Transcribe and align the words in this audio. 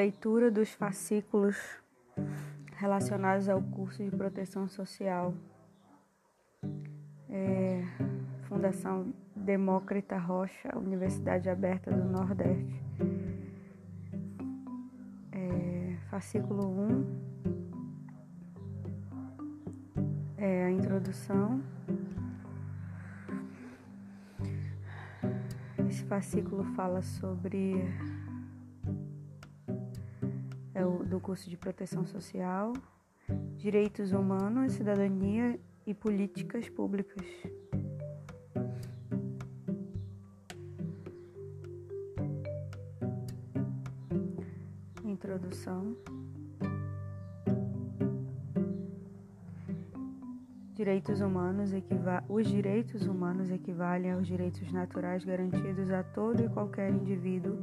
Leitura 0.00 0.50
dos 0.50 0.72
fascículos 0.72 1.58
relacionados 2.78 3.50
ao 3.50 3.60
curso 3.60 4.02
de 4.02 4.10
proteção 4.10 4.66
social. 4.66 5.34
É, 7.28 7.82
Fundação 8.44 9.12
Demócrita 9.36 10.16
Rocha, 10.16 10.74
Universidade 10.74 11.50
Aberta 11.50 11.90
do 11.90 12.02
Nordeste. 12.02 12.82
É, 15.32 15.98
fascículo 16.08 16.66
1. 16.66 17.04
É 20.38 20.64
a 20.64 20.70
introdução. 20.70 21.62
Esse 25.86 26.04
fascículo 26.04 26.64
fala 26.74 27.02
sobre 27.02 27.84
é 30.80 30.84
o 30.84 31.04
do 31.04 31.20
curso 31.20 31.50
de 31.50 31.56
proteção 31.58 32.06
social, 32.06 32.72
direitos 33.56 34.12
humanos, 34.12 34.72
cidadania 34.72 35.60
e 35.86 35.92
políticas 35.92 36.68
públicas. 36.70 37.26
Introdução. 45.04 45.94
Direitos 50.74 51.20
humanos 51.20 51.72
os 52.26 52.48
direitos 52.48 53.06
humanos 53.06 53.50
equivalem 53.50 54.12
aos 54.12 54.26
direitos 54.26 54.72
naturais 54.72 55.22
garantidos 55.26 55.90
a 55.90 56.02
todo 56.02 56.42
e 56.42 56.48
qualquer 56.48 56.90
indivíduo 56.90 57.58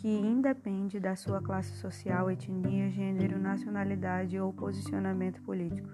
que 0.00 0.08
independe 0.08 0.98
da 0.98 1.14
sua 1.14 1.42
classe 1.42 1.72
social, 1.76 2.30
etnia, 2.30 2.88
gênero, 2.88 3.38
nacionalidade 3.38 4.40
ou 4.40 4.50
posicionamento 4.50 5.42
político, 5.42 5.90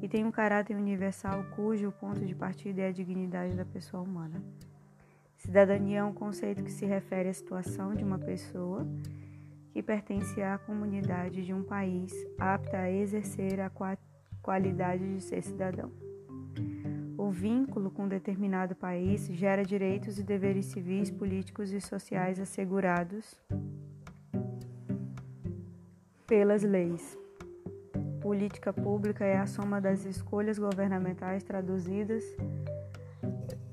e 0.00 0.08
tem 0.08 0.24
um 0.24 0.30
caráter 0.30 0.74
universal 0.74 1.44
cujo 1.54 1.92
ponto 1.92 2.24
de 2.24 2.34
partida 2.34 2.80
é 2.80 2.88
a 2.88 2.92
dignidade 2.92 3.54
da 3.54 3.64
pessoa 3.64 4.02
humana. 4.02 4.42
Cidadania 5.36 5.98
é 5.98 6.04
um 6.04 6.14
conceito 6.14 6.64
que 6.64 6.72
se 6.72 6.86
refere 6.86 7.28
à 7.28 7.34
situação 7.34 7.94
de 7.94 8.02
uma 8.02 8.18
pessoa 8.18 8.88
que 9.70 9.82
pertence 9.82 10.40
à 10.40 10.56
comunidade 10.56 11.44
de 11.44 11.52
um 11.52 11.62
país 11.62 12.10
apta 12.38 12.78
a 12.78 12.90
exercer 12.90 13.60
a 13.60 13.70
qualidade 14.40 15.14
de 15.14 15.20
ser 15.22 15.42
cidadão. 15.42 15.92
O 17.26 17.30
vínculo 17.32 17.90
com 17.90 18.06
determinado 18.06 18.76
país 18.76 19.26
gera 19.32 19.64
direitos 19.64 20.16
e 20.16 20.22
deveres 20.22 20.66
civis, 20.66 21.10
políticos 21.10 21.72
e 21.72 21.80
sociais 21.80 22.38
assegurados 22.38 23.34
pelas 26.24 26.62
leis. 26.62 27.18
Política 28.20 28.72
pública 28.72 29.24
é 29.24 29.38
a 29.38 29.46
soma 29.48 29.80
das 29.80 30.04
escolhas 30.04 30.56
governamentais 30.56 31.42
traduzidas 31.42 32.22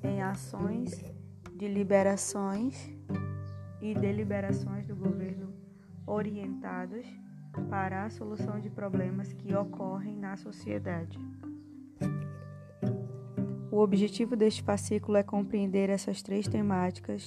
em 0.04 0.24
ações 0.24 1.06
de 1.54 1.68
liberações 1.68 2.92
e 3.80 3.94
deliberações 3.94 4.88
do 4.88 4.96
governo 4.96 5.54
orientadas 6.08 7.06
para 7.70 8.06
a 8.06 8.10
solução 8.10 8.60
de 8.60 8.72
problemas 8.72 9.32
que 9.32 9.54
ocorrem 9.54 10.18
na 10.18 10.36
sociedade. 10.38 11.20
O 13.74 13.80
objetivo 13.80 14.36
deste 14.36 14.62
fascículo 14.62 15.18
é 15.18 15.24
compreender 15.24 15.90
essas 15.90 16.22
três 16.22 16.48
temáticas 16.48 17.26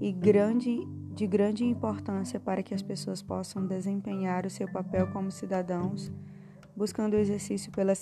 e 0.00 0.12
grande, 0.12 0.86
de 1.12 1.26
grande 1.26 1.64
importância 1.64 2.38
para 2.38 2.62
que 2.62 2.72
as 2.72 2.80
pessoas 2.80 3.20
possam 3.20 3.66
desempenhar 3.66 4.46
o 4.46 4.50
seu 4.50 4.70
papel 4.70 5.08
como 5.08 5.32
cidadãos, 5.32 6.12
buscando 6.76 7.14
o 7.14 7.18
exercício 7.18 7.72
pela, 7.72 7.92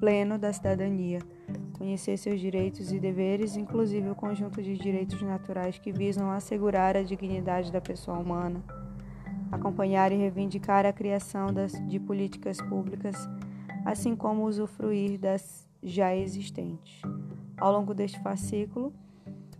pleno 0.00 0.36
da 0.36 0.52
cidadania, 0.52 1.20
conhecer 1.78 2.16
seus 2.16 2.40
direitos 2.40 2.90
e 2.90 2.98
deveres, 2.98 3.56
inclusive 3.56 4.10
o 4.10 4.16
conjunto 4.16 4.60
de 4.60 4.76
direitos 4.76 5.22
naturais 5.22 5.78
que 5.78 5.92
visam 5.92 6.32
assegurar 6.32 6.96
a 6.96 7.04
dignidade 7.04 7.70
da 7.70 7.80
pessoa 7.80 8.18
humana 8.18 8.60
acompanhar 9.52 10.10
e 10.10 10.16
reivindicar 10.16 10.84
a 10.84 10.92
criação 10.92 11.52
das, 11.52 11.72
de 11.86 12.00
políticas 12.00 12.60
públicas, 12.60 13.14
assim 13.84 14.16
como 14.16 14.46
usufruir 14.46 15.20
das 15.20 15.70
já 15.82 16.14
existentes. 16.14 17.02
Ao 17.56 17.72
longo 17.72 17.92
deste 17.92 18.20
fascículo, 18.20 18.92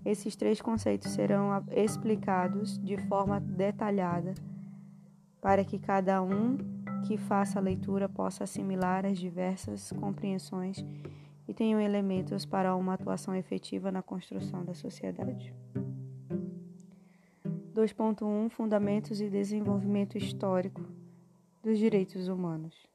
esses 0.05 0.37
três 0.37 0.60
conceitos 0.60 1.10
serão 1.12 1.50
explicados 1.71 2.78
de 2.78 2.97
forma 2.97 3.41
detalhada 3.41 4.34
para 5.41 5.65
que 5.65 5.78
cada 5.78 6.22
um 6.22 6.56
que 7.06 7.16
faça 7.16 7.59
a 7.59 7.62
leitura 7.62 8.09
possa 8.09 8.44
assimilar 8.44 9.05
as 9.05 9.19
diversas 9.19 9.93
compreensões 9.93 10.84
e 11.49 11.53
tenham 11.53 11.81
elementos 11.81 12.47
para 12.47 12.75
uma 12.77 12.94
atuação 12.94 13.34
efetiva 13.34 13.91
na 13.91 14.03
construção 14.03 14.65
da 14.65 14.75
sociedade. 14.75 15.53
2.1 17.75 18.50
Fundamentos 18.50 19.21
e 19.21 19.28
desenvolvimento 19.28 20.16
histórico 20.16 20.83
dos 21.62 21.78
direitos 21.78 22.28
humanos. 22.28 22.87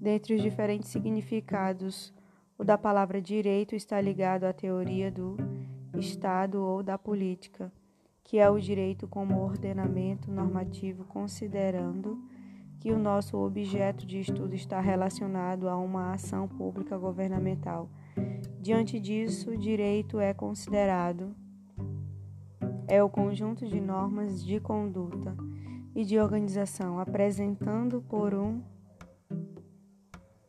Dentre 0.00 0.34
os 0.34 0.42
diferentes 0.42 0.90
significados, 0.90 2.12
o 2.62 2.64
da 2.64 2.78
palavra 2.78 3.20
direito 3.20 3.74
está 3.74 4.00
ligado 4.00 4.44
à 4.44 4.52
teoria 4.52 5.10
do 5.10 5.36
Estado 5.98 6.62
ou 6.62 6.80
da 6.80 6.96
política, 6.96 7.72
que 8.22 8.38
é 8.38 8.48
o 8.48 8.60
direito 8.60 9.08
como 9.08 9.42
ordenamento 9.42 10.30
normativo, 10.30 11.04
considerando 11.06 12.22
que 12.78 12.92
o 12.92 12.98
nosso 13.00 13.36
objeto 13.36 14.06
de 14.06 14.20
estudo 14.20 14.54
está 14.54 14.80
relacionado 14.80 15.68
a 15.68 15.76
uma 15.76 16.12
ação 16.12 16.46
pública 16.46 16.96
governamental. 16.96 17.90
Diante 18.60 19.00
disso, 19.00 19.56
direito 19.56 20.20
é 20.20 20.32
considerado 20.32 21.34
é 22.86 23.02
o 23.02 23.10
conjunto 23.10 23.66
de 23.66 23.80
normas 23.80 24.40
de 24.40 24.60
conduta 24.60 25.34
e 25.96 26.04
de 26.04 26.16
organização 26.16 27.00
apresentando 27.00 28.00
por 28.02 28.32
um 28.32 28.62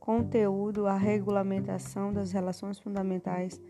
conteúdo 0.04 0.86
a 0.86 0.98
regulamentação 0.98 2.12
das 2.12 2.34
relações 2.34 2.78
fundamentais 2.78 3.62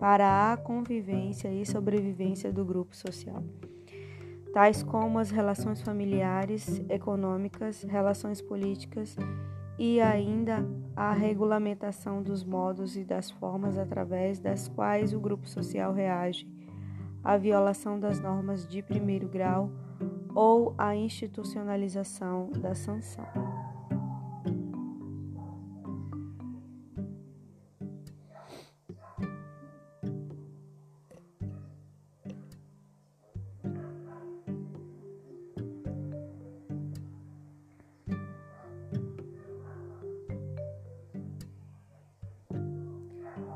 para 0.00 0.52
a 0.52 0.56
convivência 0.56 1.46
e 1.46 1.64
sobrevivência 1.64 2.52
do 2.52 2.64
grupo 2.64 2.96
social, 2.96 3.40
tais 4.52 4.82
como 4.82 5.20
as 5.20 5.30
relações 5.30 5.80
familiares, 5.80 6.82
econômicas, 6.88 7.84
relações 7.84 8.42
políticas 8.42 9.14
e 9.78 10.00
ainda 10.00 10.66
a 10.96 11.12
regulamentação 11.12 12.20
dos 12.20 12.42
modos 12.42 12.96
e 12.96 13.04
das 13.04 13.30
formas 13.30 13.78
através 13.78 14.40
das 14.40 14.66
quais 14.66 15.14
o 15.14 15.20
grupo 15.20 15.48
social 15.48 15.92
reage 15.92 16.48
a 17.22 17.36
violação 17.36 18.00
das 18.00 18.18
normas 18.18 18.66
de 18.66 18.82
primeiro 18.82 19.28
grau 19.28 19.70
ou 20.34 20.74
a 20.76 20.96
institucionalização 20.96 22.50
da 22.60 22.74
sanção. 22.74 23.79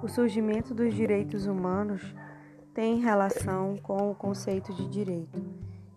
O 0.04 0.08
surgimento 0.08 0.74
dos 0.74 0.92
direitos 0.92 1.46
humanos 1.46 2.14
tem 2.74 3.00
relação 3.00 3.74
com 3.82 4.10
o 4.10 4.14
conceito 4.14 4.70
de 4.74 4.86
direito. 4.86 5.42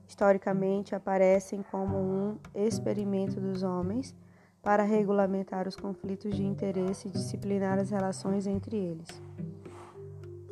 Historicamente, 0.07 0.95
aparecem 0.95 1.61
como 1.69 1.97
um 1.97 2.37
experimento 2.55 3.37
dos 3.41 3.63
homens 3.63 4.15
para 4.63 4.83
regulamentar 4.83 5.67
os 5.67 5.75
conflitos 5.75 6.33
de 6.33 6.45
interesse 6.45 7.09
e 7.09 7.11
disciplinar 7.11 7.77
as 7.79 7.89
relações 7.89 8.47
entre 8.47 8.77
eles. 8.77 9.21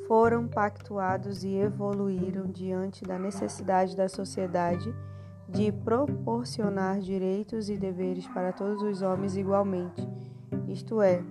Foram 0.05 0.49
pactuados 0.49 1.45
e 1.45 1.55
evoluíram 1.55 2.47
diante 2.47 3.05
da 3.05 3.17
necessidade 3.17 3.95
da 3.95 4.09
sociedade 4.09 4.93
de 5.47 5.71
proporcionar 5.71 6.99
direitos 6.99 7.69
e 7.69 7.77
deveres 7.77 8.27
para 8.27 8.51
todos 8.51 8.81
os 8.81 9.01
homens 9.01 9.37
igualmente, 9.37 10.05
isto 10.67 11.01
é, 11.01 11.23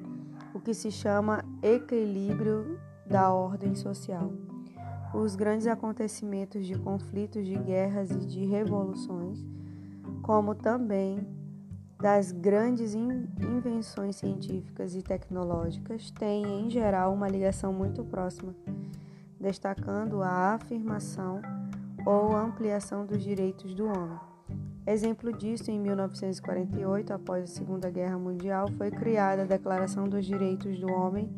o 0.54 0.60
que 0.60 0.72
se 0.72 0.90
chama 0.90 1.44
equilíbrio 1.62 2.78
da 3.06 3.32
ordem 3.32 3.74
social 3.74 4.32
os 5.14 5.36
grandes 5.36 5.66
acontecimentos 5.66 6.66
de 6.66 6.76
conflitos, 6.76 7.46
de 7.46 7.56
guerras 7.56 8.10
e 8.10 8.26
de 8.26 8.44
revoluções, 8.44 9.44
como 10.22 10.54
também 10.54 11.26
das 12.00 12.32
grandes 12.32 12.94
invenções 12.94 14.16
científicas 14.16 14.94
e 14.94 15.02
tecnológicas, 15.02 16.10
têm 16.10 16.66
em 16.66 16.68
geral 16.68 17.14
uma 17.14 17.28
ligação 17.28 17.72
muito 17.72 18.04
próxima, 18.04 18.54
destacando 19.40 20.22
a 20.22 20.54
afirmação 20.54 21.40
ou 22.04 22.34
ampliação 22.34 23.06
dos 23.06 23.22
direitos 23.22 23.72
do 23.74 23.86
homem. 23.86 24.33
Exemplo 24.86 25.32
disso, 25.32 25.70
em 25.70 25.80
1948, 25.80 27.14
após 27.14 27.44
a 27.44 27.46
Segunda 27.46 27.90
Guerra 27.90 28.18
Mundial, 28.18 28.68
foi 28.76 28.90
criada 28.90 29.42
a 29.42 29.46
Declaração 29.46 30.06
dos 30.06 30.26
Direitos 30.26 30.78
do 30.78 30.92
Homem 30.92 31.32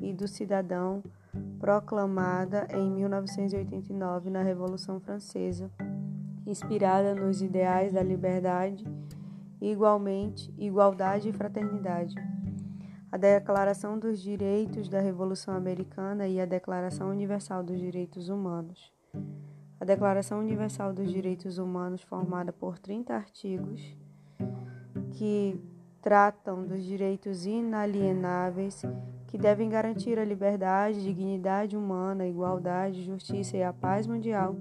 e 0.00 0.14
do 0.14 0.26
Cidadão, 0.26 1.02
proclamada 1.58 2.66
em 2.72 2.90
1989 2.90 4.30
na 4.30 4.42
Revolução 4.42 4.98
Francesa, 4.98 5.70
inspirada 6.46 7.14
nos 7.14 7.42
ideais 7.42 7.92
da 7.92 8.02
liberdade, 8.02 8.82
igualmente, 9.60 10.50
igualdade 10.56 11.28
e 11.28 11.32
fraternidade. 11.34 12.14
A 13.12 13.18
Declaração 13.18 13.98
dos 13.98 14.22
Direitos 14.22 14.88
da 14.88 15.00
Revolução 15.00 15.54
Americana 15.54 16.26
e 16.26 16.40
a 16.40 16.46
Declaração 16.46 17.10
Universal 17.10 17.62
dos 17.62 17.78
Direitos 17.78 18.30
Humanos. 18.30 18.90
A 19.80 19.84
Declaração 19.86 20.40
Universal 20.40 20.92
dos 20.92 21.10
Direitos 21.10 21.56
Humanos, 21.56 22.02
formada 22.02 22.52
por 22.52 22.78
30 22.78 23.14
artigos 23.14 23.80
que 25.12 25.58
tratam 26.02 26.66
dos 26.66 26.84
direitos 26.84 27.46
inalienáveis 27.46 28.82
que 29.26 29.38
devem 29.38 29.70
garantir 29.70 30.18
a 30.18 30.24
liberdade, 30.24 31.02
dignidade 31.02 31.78
humana, 31.78 32.26
igualdade, 32.26 33.02
justiça 33.02 33.56
e 33.56 33.62
a 33.62 33.72
paz 33.72 34.06
mundial, 34.06 34.54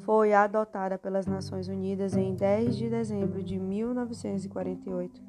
foi 0.00 0.34
adotada 0.34 0.98
pelas 0.98 1.24
Nações 1.24 1.68
Unidas 1.68 2.16
em 2.16 2.34
10 2.34 2.76
de 2.76 2.90
dezembro 2.90 3.40
de 3.40 3.56
1948 3.56 5.22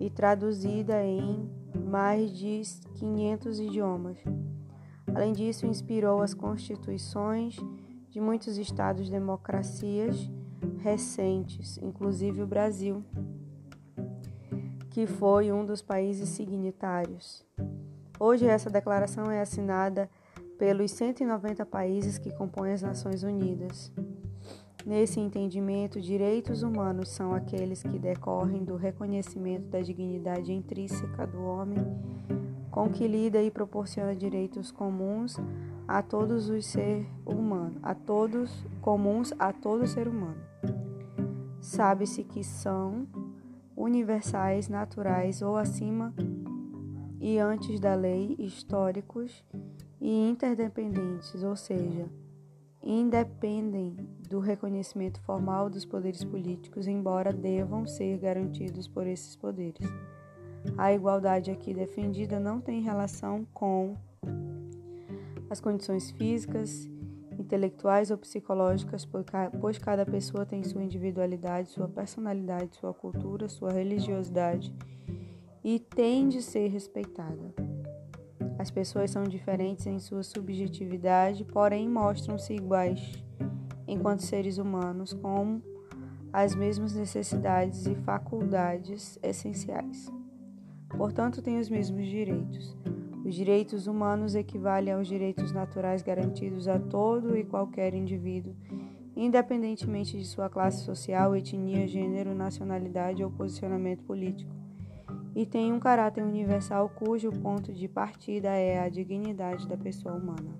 e 0.00 0.10
traduzida 0.10 1.00
em 1.00 1.48
mais 1.88 2.36
de 2.36 2.60
500 2.96 3.60
idiomas. 3.60 4.18
Além 5.14 5.32
disso, 5.32 5.64
inspirou 5.64 6.20
as 6.20 6.34
constituições 6.34 7.56
de 8.16 8.20
muitos 8.22 8.56
estados 8.56 9.10
democracias 9.10 10.26
recentes, 10.78 11.76
inclusive 11.82 12.40
o 12.40 12.46
Brasil, 12.46 13.04
que 14.88 15.06
foi 15.06 15.52
um 15.52 15.66
dos 15.66 15.82
países 15.82 16.30
signatários. 16.30 17.44
Hoje 18.18 18.46
essa 18.46 18.70
declaração 18.70 19.30
é 19.30 19.42
assinada 19.42 20.08
pelos 20.56 20.92
190 20.92 21.66
países 21.66 22.16
que 22.16 22.32
compõem 22.32 22.72
as 22.72 22.80
Nações 22.80 23.22
Unidas. 23.22 23.92
Nesse 24.86 25.20
entendimento, 25.20 26.00
direitos 26.00 26.62
humanos 26.62 27.10
são 27.10 27.34
aqueles 27.34 27.82
que 27.82 27.98
decorrem 27.98 28.64
do 28.64 28.76
reconhecimento 28.76 29.66
da 29.66 29.82
dignidade 29.82 30.54
intrínseca 30.54 31.26
do 31.26 31.42
homem, 31.42 31.84
com 32.76 32.90
que 32.90 33.08
lida 33.08 33.42
e 33.42 33.50
proporciona 33.50 34.14
direitos 34.14 34.70
comuns 34.70 35.38
a 35.88 36.02
todos 36.02 36.50
os 36.50 36.66
ser 36.66 37.06
humano, 37.24 37.80
a 37.82 37.94
todos 37.94 38.66
comuns 38.82 39.32
a 39.38 39.50
todo 39.50 39.86
ser 39.86 40.06
humano. 40.06 40.36
Sabe-se 41.58 42.22
que 42.22 42.44
são 42.44 43.06
universais, 43.74 44.68
naturais 44.68 45.40
ou 45.40 45.56
acima 45.56 46.12
e 47.18 47.38
antes 47.38 47.80
da 47.80 47.94
lei, 47.94 48.36
históricos 48.38 49.42
e 49.98 50.28
interdependentes, 50.28 51.42
ou 51.42 51.56
seja, 51.56 52.10
independem 52.82 53.96
do 54.28 54.38
reconhecimento 54.38 55.18
formal 55.22 55.70
dos 55.70 55.86
poderes 55.86 56.22
políticos, 56.22 56.86
embora 56.86 57.32
devam 57.32 57.86
ser 57.86 58.18
garantidos 58.18 58.86
por 58.86 59.06
esses 59.06 59.34
poderes. 59.34 59.88
A 60.76 60.92
igualdade 60.92 61.50
aqui 61.50 61.72
defendida 61.72 62.38
não 62.38 62.60
tem 62.60 62.82
relação 62.82 63.46
com 63.52 63.96
as 65.48 65.60
condições 65.60 66.10
físicas, 66.10 66.88
intelectuais 67.38 68.10
ou 68.10 68.18
psicológicas, 68.18 69.08
pois 69.60 69.78
cada 69.78 70.04
pessoa 70.04 70.44
tem 70.44 70.62
sua 70.62 70.82
individualidade, 70.82 71.70
sua 71.70 71.88
personalidade, 71.88 72.76
sua 72.76 72.92
cultura, 72.92 73.48
sua 73.48 73.72
religiosidade 73.72 74.74
e 75.62 75.78
tem 75.78 76.28
de 76.28 76.42
ser 76.42 76.68
respeitada. 76.68 77.54
As 78.58 78.70
pessoas 78.70 79.10
são 79.10 79.24
diferentes 79.24 79.86
em 79.86 79.98
sua 79.98 80.22
subjetividade, 80.22 81.44
porém 81.44 81.88
mostram-se 81.88 82.54
iguais 82.54 83.12
enquanto 83.86 84.20
seres 84.20 84.58
humanos, 84.58 85.12
com 85.12 85.60
as 86.32 86.54
mesmas 86.54 86.94
necessidades 86.94 87.86
e 87.86 87.94
faculdades 87.94 89.18
essenciais. 89.22 90.15
Portanto, 90.96 91.42
têm 91.42 91.58
os 91.58 91.68
mesmos 91.68 92.06
direitos. 92.06 92.76
Os 93.24 93.34
direitos 93.34 93.86
humanos 93.86 94.34
equivalem 94.34 94.94
aos 94.94 95.08
direitos 95.08 95.52
naturais 95.52 96.00
garantidos 96.00 96.68
a 96.68 96.78
todo 96.78 97.36
e 97.36 97.44
qualquer 97.44 97.92
indivíduo, 97.92 98.54
independentemente 99.16 100.16
de 100.16 100.24
sua 100.24 100.48
classe 100.48 100.84
social, 100.84 101.34
etnia, 101.34 101.88
gênero, 101.88 102.34
nacionalidade 102.34 103.24
ou 103.24 103.30
posicionamento 103.30 104.04
político, 104.04 104.54
e 105.34 105.44
têm 105.44 105.72
um 105.72 105.80
caráter 105.80 106.22
universal 106.22 106.88
cujo 106.88 107.30
ponto 107.32 107.72
de 107.72 107.88
partida 107.88 108.48
é 108.50 108.78
a 108.78 108.88
dignidade 108.88 109.66
da 109.66 109.76
pessoa 109.76 110.14
humana. 110.14 110.56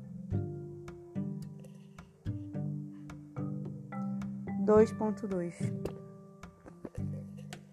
2.2 4.66 5.72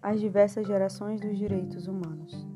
As 0.00 0.20
diversas 0.20 0.64
gerações 0.64 1.20
dos 1.20 1.36
direitos 1.36 1.88
humanos. 1.88 2.53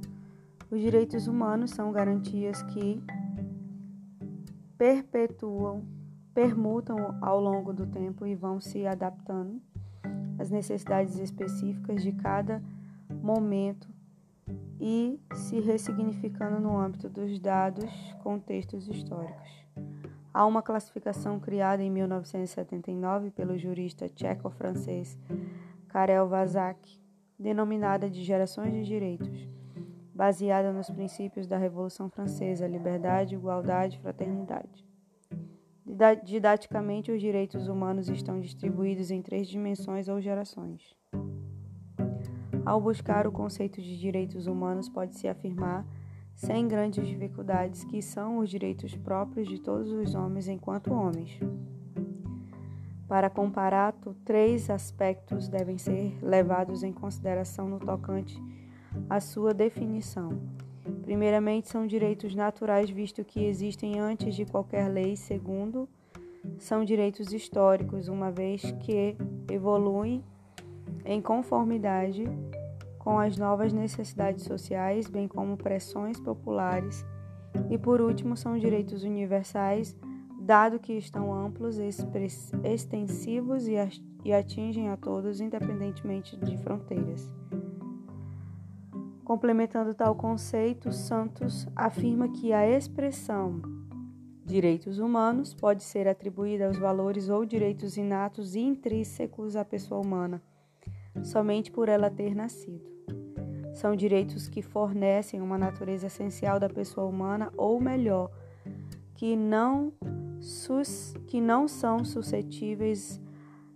Os 0.70 0.81
direitos 0.82 1.26
humanos 1.26 1.70
são 1.70 1.91
garantias 1.91 2.62
que 2.62 3.03
perpetuam, 4.76 5.82
permutam 6.35 7.17
ao 7.23 7.41
longo 7.41 7.73
do 7.73 7.87
tempo 7.87 8.26
e 8.26 8.35
vão 8.35 8.61
se 8.61 8.87
adaptando 8.87 9.62
às 10.38 10.50
necessidades 10.50 11.17
específicas 11.19 12.03
de 12.03 12.12
cada 12.12 12.62
momento 13.11 13.88
e 14.79 15.19
se 15.35 15.59
ressignificando 15.59 16.61
no 16.61 16.79
âmbito 16.79 17.09
dos 17.09 17.38
dados 17.41 17.91
contextos 18.23 18.88
históricos. 18.88 19.67
Há 20.35 20.44
uma 20.44 20.61
classificação 20.61 21.41
criada 21.41 21.82
em 21.82 21.91
1979 21.91 23.31
pelo 23.31 23.56
jurista 23.56 24.06
tcheco-francês 24.06 25.19
Karel 25.88 26.29
Vazak, 26.29 27.00
denominada 27.38 28.11
de 28.11 28.23
gerações 28.23 28.73
de 28.75 28.85
direitos 28.85 29.57
baseada 30.19 30.73
nos 30.73 30.91
princípios 30.91 31.47
da 31.47 31.56
Revolução 31.56 32.11
Francesa: 32.11 32.67
liberdade, 32.67 33.37
igualdade 33.37 33.97
e 33.97 34.00
fraternidade. 34.00 34.85
Didaticamente, 36.25 37.12
os 37.12 37.21
direitos 37.21 37.69
humanos 37.69 38.09
estão 38.09 38.40
distribuídos 38.40 39.12
em 39.12 39.23
três 39.23 39.47
dimensões 39.47 40.09
ou 40.09 40.21
gerações. 40.21 40.92
Ao 42.66 42.81
buscar 42.81 43.28
o 43.28 43.33
conceito 43.33 43.81
de 43.81 43.97
direitos 43.97 44.49
humanos, 44.49 44.88
pode-se 44.88 45.28
afirmar, 45.28 45.87
sem 46.35 46.66
grandes 46.66 47.07
dificuldades, 47.07 47.85
que 47.85 48.02
são 48.02 48.38
os 48.38 48.50
direitos 48.50 48.97
próprios 48.97 49.49
de 49.49 49.61
todos 49.61 49.90
os 49.92 50.16
homens 50.16 50.49
enquanto 50.49 50.92
homens. 50.92 51.38
Para 53.07 53.31
comparato, 53.31 54.14
três 54.25 54.69
aspectos 54.69 55.49
devem 55.49 55.78
ser 55.78 56.19
levados 56.21 56.83
em 56.83 56.92
consideração 56.92 57.69
no 57.69 57.78
tocante 57.78 58.37
a 59.09 59.21
sua 59.21 59.52
definição. 59.52 60.40
Primeiramente, 61.02 61.69
são 61.69 61.87
direitos 61.87 62.35
naturais, 62.35 62.88
visto 62.90 63.25
que 63.25 63.45
existem 63.45 63.99
antes 63.99 64.35
de 64.35 64.45
qualquer 64.45 64.88
lei. 64.88 65.17
Segundo, 65.17 65.88
são 66.59 66.85
direitos 66.85 67.33
históricos, 67.33 68.09
uma 68.09 68.31
vez 68.31 68.62
que 68.81 69.17
evoluem 69.50 70.25
em 71.05 71.21
conformidade 71.21 72.25
com 72.99 73.19
as 73.19 73.37
novas 73.37 73.73
necessidades 73.73 74.45
sociais, 74.45 75.09
bem 75.09 75.26
como 75.26 75.57
pressões 75.57 76.21
populares. 76.21 77.05
E 77.71 77.78
por 77.78 78.00
último, 78.00 78.37
são 78.37 78.59
direitos 78.59 79.02
universais, 79.02 79.97
dado 80.40 80.78
que 80.78 80.93
estão 80.93 81.33
amplos, 81.33 81.78
extensivos 82.64 83.67
e 84.25 84.33
atingem 84.33 84.88
a 84.90 84.97
todos, 84.97 85.40
independentemente 85.40 86.37
de 86.37 86.57
fronteiras. 86.59 87.31
Complementando 89.28 89.92
tal 89.92 90.14
conceito, 90.14 90.90
Santos 90.90 91.68
afirma 91.76 92.30
que 92.30 92.50
a 92.50 92.66
expressão 92.66 93.61
direitos 94.42 94.99
humanos 94.99 95.52
pode 95.52 95.82
ser 95.82 96.08
atribuída 96.08 96.66
aos 96.66 96.78
valores 96.78 97.28
ou 97.28 97.44
direitos 97.44 97.99
inatos 97.99 98.54
e 98.54 98.61
intrínsecos 98.61 99.54
à 99.54 99.66
pessoa 99.66 100.00
humana, 100.00 100.42
somente 101.23 101.70
por 101.70 101.90
ela 101.90 102.08
ter 102.08 102.35
nascido. 102.35 102.90
São 103.75 103.94
direitos 103.94 104.49
que 104.49 104.62
fornecem 104.62 105.42
uma 105.42 105.58
natureza 105.58 106.06
essencial 106.06 106.58
da 106.58 106.70
pessoa 106.70 107.06
humana, 107.06 107.52
ou 107.54 107.78
melhor, 107.78 108.30
que 109.14 109.37
não, 109.37 109.92
sus, 110.40 111.12
que 111.26 111.38
não 111.38 111.68
são 111.68 112.02
suscetíveis 112.02 113.20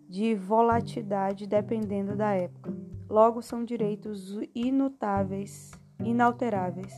de 0.09 0.35
volatilidade 0.35 1.47
dependendo 1.47 2.17
da 2.17 2.33
época. 2.33 2.82
Logo, 3.13 3.43
são 3.43 3.63
direitos 3.63 4.39
inutáveis, 4.55 5.71
inalteráveis, 6.03 6.95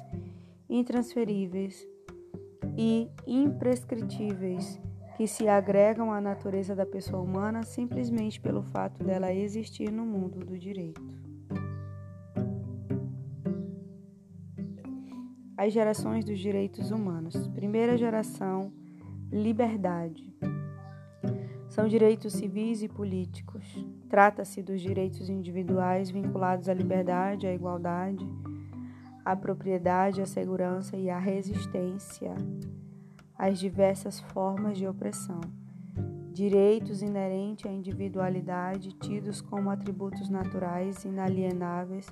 intransferíveis 0.70 1.84
e 2.78 3.10
imprescritíveis, 3.26 4.80
que 5.16 5.26
se 5.26 5.48
agregam 5.48 6.12
à 6.12 6.20
natureza 6.20 6.72
da 6.72 6.86
pessoa 6.86 7.20
humana 7.20 7.64
simplesmente 7.64 8.40
pelo 8.40 8.62
fato 8.62 9.02
dela 9.02 9.34
existir 9.34 9.90
no 9.90 10.06
mundo 10.06 10.38
do 10.38 10.56
direito. 10.56 11.02
As 15.56 15.72
gerações 15.72 16.24
dos 16.24 16.38
direitos 16.38 16.92
humanos. 16.92 17.48
Primeira 17.48 17.98
geração, 17.98 18.72
liberdade. 19.32 20.32
São 21.68 21.88
direitos 21.88 22.34
civis 22.34 22.84
e 22.84 22.88
políticos. 22.88 23.84
Trata-se 24.08 24.62
dos 24.62 24.80
direitos 24.80 25.28
individuais 25.28 26.10
vinculados 26.10 26.68
à 26.68 26.74
liberdade, 26.74 27.46
à 27.46 27.54
igualdade, 27.54 28.24
à 29.24 29.34
propriedade, 29.34 30.20
à 30.20 30.26
segurança 30.26 30.96
e 30.96 31.10
à 31.10 31.18
resistência 31.18 32.34
às 33.36 33.58
diversas 33.58 34.20
formas 34.20 34.78
de 34.78 34.86
opressão. 34.86 35.40
Direitos 36.32 37.02
inerentes 37.02 37.66
à 37.66 37.72
individualidade, 37.72 38.92
tidos 38.94 39.40
como 39.40 39.70
atributos 39.70 40.28
naturais, 40.28 41.04
inalienáveis 41.04 42.06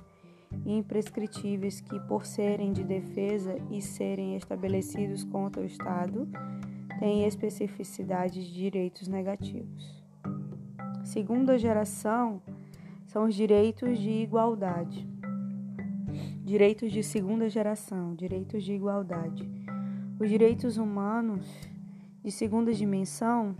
e 0.65 0.77
imprescritíveis, 0.77 1.81
que, 1.81 1.99
por 2.01 2.25
serem 2.25 2.71
de 2.71 2.83
defesa 2.83 3.55
e 3.69 3.81
serem 3.81 4.35
estabelecidos 4.35 5.23
contra 5.25 5.61
o 5.61 5.65
Estado, 5.65 6.29
têm 6.99 7.25
especificidade 7.25 8.45
de 8.45 8.53
direitos 8.53 9.07
negativos. 9.07 10.02
Segunda 11.03 11.59
geração 11.59 12.41
são 13.05 13.25
os 13.25 13.35
direitos 13.35 13.99
de 13.99 14.09
igualdade. 14.09 15.07
Direitos 16.43 16.91
de 16.91 17.03
segunda 17.03 17.49
geração, 17.49 18.15
direitos 18.15 18.63
de 18.63 18.73
igualdade. 18.73 19.47
Os 20.17 20.29
direitos 20.29 20.77
humanos 20.77 21.45
de 22.23 22.31
segunda 22.31 22.73
dimensão 22.73 23.55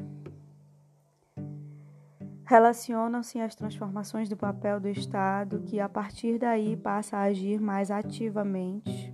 relacionam-se 2.45 3.39
às 3.39 3.55
transformações 3.55 4.29
do 4.29 4.38
papel 4.38 4.79
do 4.79 4.88
Estado, 4.88 5.62
que 5.65 5.79
a 5.79 5.89
partir 5.89 6.39
daí 6.39 6.77
passa 6.77 7.17
a 7.17 7.23
agir 7.23 7.59
mais 7.59 7.91
ativamente, 7.91 9.13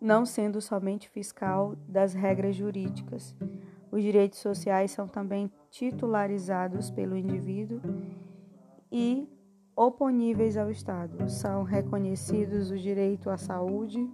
não 0.00 0.26
sendo 0.26 0.60
somente 0.60 1.08
fiscal 1.08 1.76
das 1.86 2.14
regras 2.14 2.56
jurídicas. 2.56 3.34
Os 3.92 4.02
direitos 4.02 4.38
sociais 4.38 4.90
são 4.90 5.06
também 5.06 5.52
titularizados 5.70 6.90
pelo 6.90 7.14
indivíduo 7.14 7.78
e 8.90 9.28
oponíveis 9.76 10.56
ao 10.56 10.70
Estado. 10.70 11.28
São 11.28 11.62
reconhecidos 11.62 12.70
o 12.70 12.78
direito 12.78 13.28
à 13.28 13.36
saúde, 13.36 14.10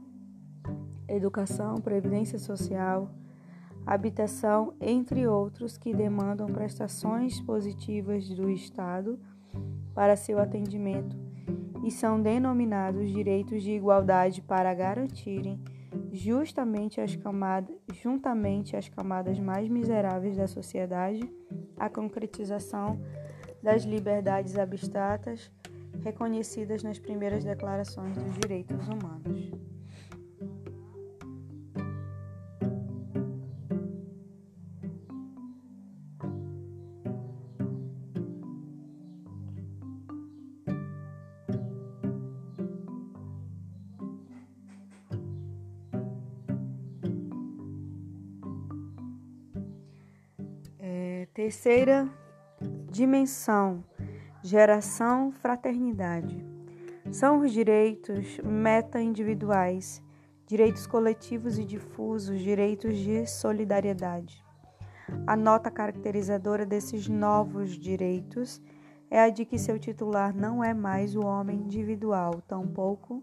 educação, 1.06 1.76
previdência 1.76 2.40
social, 2.40 3.08
habitação, 3.86 4.74
entre 4.80 5.28
outros, 5.28 5.78
que 5.78 5.94
demandam 5.94 6.48
prestações 6.48 7.40
positivas 7.40 8.28
do 8.28 8.50
Estado 8.50 9.16
para 9.94 10.16
seu 10.16 10.40
atendimento 10.40 11.16
e 11.84 11.90
são 11.92 12.20
denominados 12.20 13.08
direitos 13.10 13.62
de 13.62 13.70
igualdade 13.70 14.42
para 14.42 14.74
garantirem 14.74 15.62
justamente 16.12 17.00
as 17.00 17.14
camadas, 17.16 17.74
juntamente 17.92 18.76
às 18.76 18.88
camadas 18.88 19.38
mais 19.38 19.68
miseráveis 19.68 20.36
da 20.36 20.46
sociedade 20.46 21.20
a 21.76 21.88
concretização 21.88 23.00
das 23.62 23.84
liberdades 23.84 24.56
abstratas 24.56 25.50
reconhecidas 26.02 26.82
nas 26.82 26.98
primeiras 26.98 27.44
declarações 27.44 28.16
dos 28.16 28.34
direitos 28.38 28.86
humanos. 28.88 29.50
Terceira 51.38 52.10
dimensão, 52.90 53.84
geração 54.42 55.30
fraternidade. 55.30 56.44
São 57.12 57.42
os 57.42 57.52
direitos 57.52 58.38
meta-individuais, 58.38 60.02
direitos 60.48 60.84
coletivos 60.84 61.56
e 61.56 61.64
difusos, 61.64 62.40
direitos 62.40 62.98
de 62.98 63.24
solidariedade. 63.24 64.44
A 65.28 65.36
nota 65.36 65.70
caracterizadora 65.70 66.66
desses 66.66 67.06
novos 67.06 67.78
direitos 67.78 68.60
é 69.08 69.20
a 69.20 69.30
de 69.30 69.44
que 69.44 69.60
seu 69.60 69.78
titular 69.78 70.34
não 70.34 70.64
é 70.64 70.74
mais 70.74 71.14
o 71.14 71.24
homem 71.24 71.60
individual, 71.60 72.42
tampouco 72.48 73.22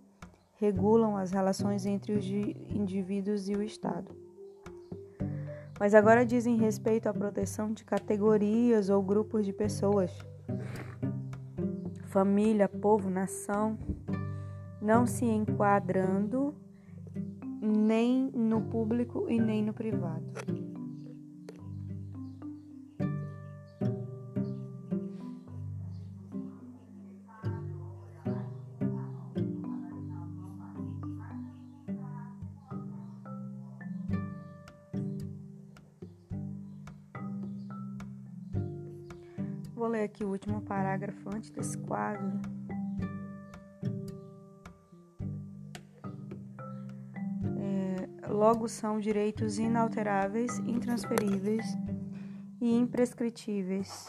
regulam 0.54 1.18
as 1.18 1.32
relações 1.32 1.86
entre 1.86 2.14
os 2.14 2.26
indivíduos 2.26 3.50
e 3.50 3.56
o 3.56 3.62
Estado 3.62 4.25
mas 5.80 5.94
agora 5.94 6.26
dizem 6.26 6.58
respeito 6.58 7.08
à 7.08 7.14
proteção 7.14 7.74
de 7.74 7.84
categorias 7.84 8.90
ou 8.90 9.02
grupos 9.02 9.46
de 9.46 9.54
pessoas. 9.54 10.12
Família, 12.06 12.70
povo, 12.70 13.10
nação, 13.10 13.78
não 14.82 15.06
se 15.06 15.26
enquadrando 15.26 16.56
nem 17.62 18.32
no 18.34 18.62
público 18.62 19.30
e 19.30 19.40
nem 19.40 19.64
no 19.64 19.74
privado. 19.74 20.24
Aqui 40.06 40.24
o 40.24 40.30
último 40.30 40.62
parágrafo 40.62 41.30
antes 41.36 41.50
desse 41.50 41.78
quadro. 41.80 42.40
É, 47.58 48.28
logo 48.28 48.68
são 48.68 49.00
direitos 49.00 49.58
inalteráveis, 49.58 50.60
intransferíveis 50.60 51.66
e 52.62 52.74
imprescritíveis 52.76 54.08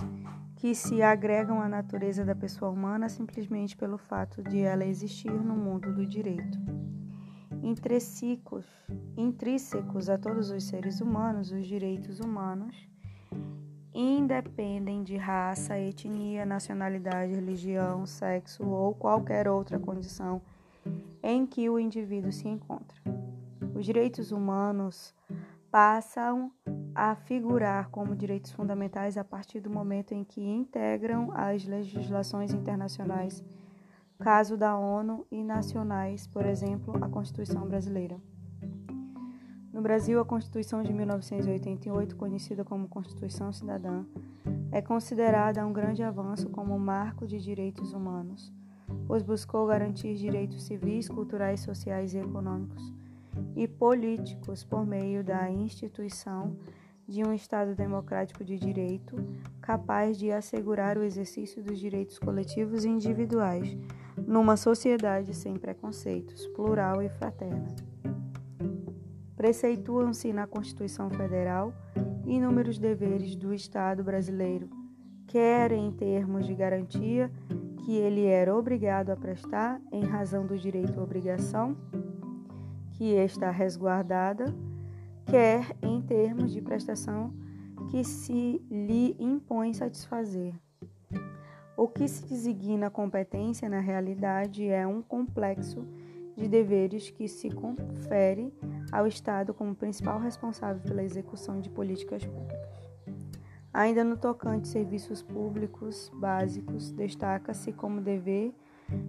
que 0.56 0.74
se 0.74 1.02
agregam 1.02 1.60
à 1.60 1.68
natureza 1.68 2.24
da 2.24 2.34
pessoa 2.34 2.70
humana 2.70 3.08
simplesmente 3.08 3.76
pelo 3.76 3.98
fato 3.98 4.42
de 4.42 4.60
ela 4.60 4.84
existir 4.84 5.32
no 5.32 5.56
mundo 5.56 5.94
do 5.94 6.06
direito. 6.06 6.58
Intrínsecos, 7.62 8.66
intrínsecos 9.16 10.08
a 10.08 10.16
todos 10.16 10.50
os 10.50 10.64
seres 10.64 11.00
humanos, 11.00 11.50
os 11.50 11.66
direitos 11.66 12.20
humanos 12.20 12.88
independem 13.98 15.02
de 15.02 15.16
raça, 15.16 15.78
etnia, 15.78 16.44
nacionalidade, 16.44 17.32
religião, 17.32 18.04
sexo 18.04 18.62
ou 18.62 18.94
qualquer 18.94 19.48
outra 19.48 19.78
condição 19.78 20.42
em 21.22 21.46
que 21.46 21.70
o 21.70 21.78
indivíduo 21.78 22.30
se 22.30 22.46
encontra. 22.46 22.96
Os 23.74 23.86
direitos 23.86 24.32
humanos 24.32 25.14
passam 25.70 26.52
a 26.94 27.14
figurar 27.14 27.88
como 27.88 28.14
direitos 28.14 28.52
fundamentais 28.52 29.16
a 29.16 29.24
partir 29.24 29.60
do 29.60 29.70
momento 29.70 30.12
em 30.12 30.24
que 30.24 30.42
integram 30.42 31.30
as 31.34 31.64
legislações 31.64 32.52
internacionais, 32.52 33.42
caso 34.18 34.58
da 34.58 34.76
ONU 34.76 35.26
e 35.30 35.42
nacionais, 35.42 36.26
por 36.26 36.44
exemplo, 36.44 37.02
a 37.02 37.08
Constituição 37.08 37.66
brasileira. 37.66 38.20
No 39.76 39.82
Brasil, 39.82 40.18
a 40.18 40.24
Constituição 40.24 40.82
de 40.82 40.90
1988, 40.90 42.16
conhecida 42.16 42.64
como 42.64 42.88
Constituição 42.88 43.52
Cidadã, 43.52 44.06
é 44.72 44.80
considerada 44.80 45.66
um 45.66 45.70
grande 45.70 46.02
avanço 46.02 46.48
como 46.48 46.78
marco 46.78 47.26
de 47.26 47.38
direitos 47.38 47.92
humanos, 47.92 48.50
pois 49.06 49.22
buscou 49.22 49.66
garantir 49.66 50.14
direitos 50.14 50.62
civis, 50.62 51.10
culturais, 51.10 51.60
sociais 51.60 52.14
e 52.14 52.18
econômicos 52.18 52.90
e 53.54 53.68
políticos 53.68 54.64
por 54.64 54.86
meio 54.86 55.22
da 55.22 55.50
instituição 55.50 56.56
de 57.06 57.22
um 57.22 57.34
Estado 57.34 57.74
democrático 57.74 58.42
de 58.42 58.58
direito 58.58 59.14
capaz 59.60 60.16
de 60.16 60.32
assegurar 60.32 60.96
o 60.96 61.02
exercício 61.02 61.62
dos 61.62 61.78
direitos 61.78 62.18
coletivos 62.18 62.86
e 62.86 62.88
individuais 62.88 63.76
numa 64.26 64.56
sociedade 64.56 65.34
sem 65.34 65.54
preconceitos, 65.58 66.46
plural 66.46 67.02
e 67.02 67.10
fraterna 67.10 67.95
preceituam-se 69.46 70.32
na 70.32 70.44
Constituição 70.44 71.08
Federal 71.08 71.72
inúmeros 72.26 72.80
deveres 72.80 73.36
do 73.36 73.54
Estado 73.54 74.02
brasileiro, 74.02 74.68
quer 75.28 75.70
em 75.70 75.92
termos 75.92 76.48
de 76.48 76.52
garantia 76.52 77.30
que 77.76 77.94
ele 77.94 78.24
era 78.24 78.52
obrigado 78.52 79.10
a 79.10 79.16
prestar 79.16 79.80
em 79.92 80.02
razão 80.02 80.44
do 80.44 80.58
direito 80.58 80.98
à 80.98 81.02
obrigação, 81.04 81.76
que 82.94 83.12
está 83.12 83.52
resguardada, 83.52 84.52
quer 85.26 85.76
em 85.80 86.02
termos 86.02 86.52
de 86.52 86.60
prestação 86.60 87.32
que 87.88 88.02
se 88.02 88.60
lhe 88.68 89.14
impõe 89.16 89.72
satisfazer. 89.72 90.54
O 91.76 91.86
que 91.86 92.08
se 92.08 92.26
designa 92.26 92.90
competência 92.90 93.68
na 93.68 93.78
realidade 93.78 94.66
é 94.66 94.84
um 94.84 95.00
complexo 95.00 95.86
de 96.36 96.48
deveres 96.48 97.10
que 97.10 97.28
se 97.28 97.48
confere 97.48 98.52
ao 98.92 99.06
Estado 99.06 99.52
como 99.52 99.74
principal 99.74 100.18
responsável 100.20 100.82
pela 100.82 101.02
execução 101.02 101.60
de 101.60 101.70
políticas 101.70 102.24
públicas. 102.24 102.86
Ainda 103.72 104.02
no 104.02 104.16
tocante 104.16 104.68
serviços 104.68 105.22
públicos 105.22 106.10
básicos, 106.14 106.92
destaca-se 106.92 107.72
como 107.72 108.00
dever 108.00 108.54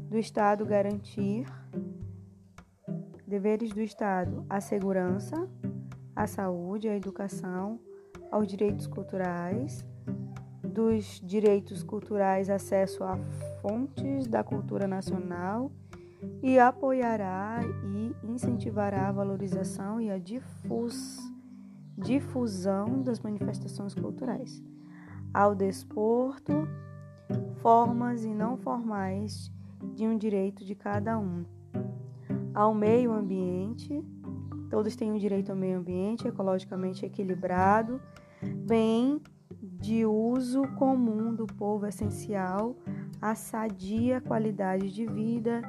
do 0.10 0.18
Estado 0.18 0.66
garantir 0.66 1.46
deveres 3.26 3.72
do 3.72 3.82
Estado 3.82 4.46
a 4.50 4.60
segurança, 4.60 5.50
a 6.16 6.28
saúde, 6.28 6.90
a 6.90 6.96
educação, 6.96 7.80
aos 8.32 8.48
direitos 8.48 8.88
culturais, 8.88 9.86
dos 10.64 11.22
direitos 11.24 11.82
culturais 11.84 12.50
acesso 12.50 13.04
a 13.04 13.18
fontes 13.62 14.28
da 14.28 14.44
cultura 14.44 14.88
nacional 14.88 15.72
e 16.42 16.58
apoiará 16.60 17.60
e 17.84 18.16
incentivará 18.24 19.10
a 19.10 19.12
valorização 19.12 20.00
e 20.02 20.10
a 20.10 20.18
difus, 20.18 21.18
difusão 21.98 23.02
das 23.02 23.20
manifestações 23.20 23.94
culturais, 23.94 24.64
ao 25.34 25.54
desporto, 25.54 26.68
formas 27.58 28.24
e 28.24 28.34
não 28.34 28.58
formais 28.58 29.52
de 29.94 30.06
um 30.08 30.18
direito 30.18 30.66
de 30.66 30.76
cada 30.76 31.18
um, 31.20 31.46
ao 32.54 32.74
meio 32.74 33.12
ambiente, 33.12 34.04
todos 34.70 34.96
têm 34.96 35.12
um 35.12 35.18
direito 35.18 35.52
ao 35.52 35.56
meio 35.56 35.80
ambiente 35.80 36.28
ecologicamente 36.28 37.06
equilibrado, 37.06 38.02
bem 38.66 39.22
de 39.62 40.06
uso 40.06 40.64
comum 40.78 41.34
do 41.34 41.46
povo 41.46 41.86
essencial, 41.86 42.76
a 43.22 43.36
sadia 43.36 44.22
qualidade 44.22 44.92
de 44.92 45.06
vida, 45.06 45.62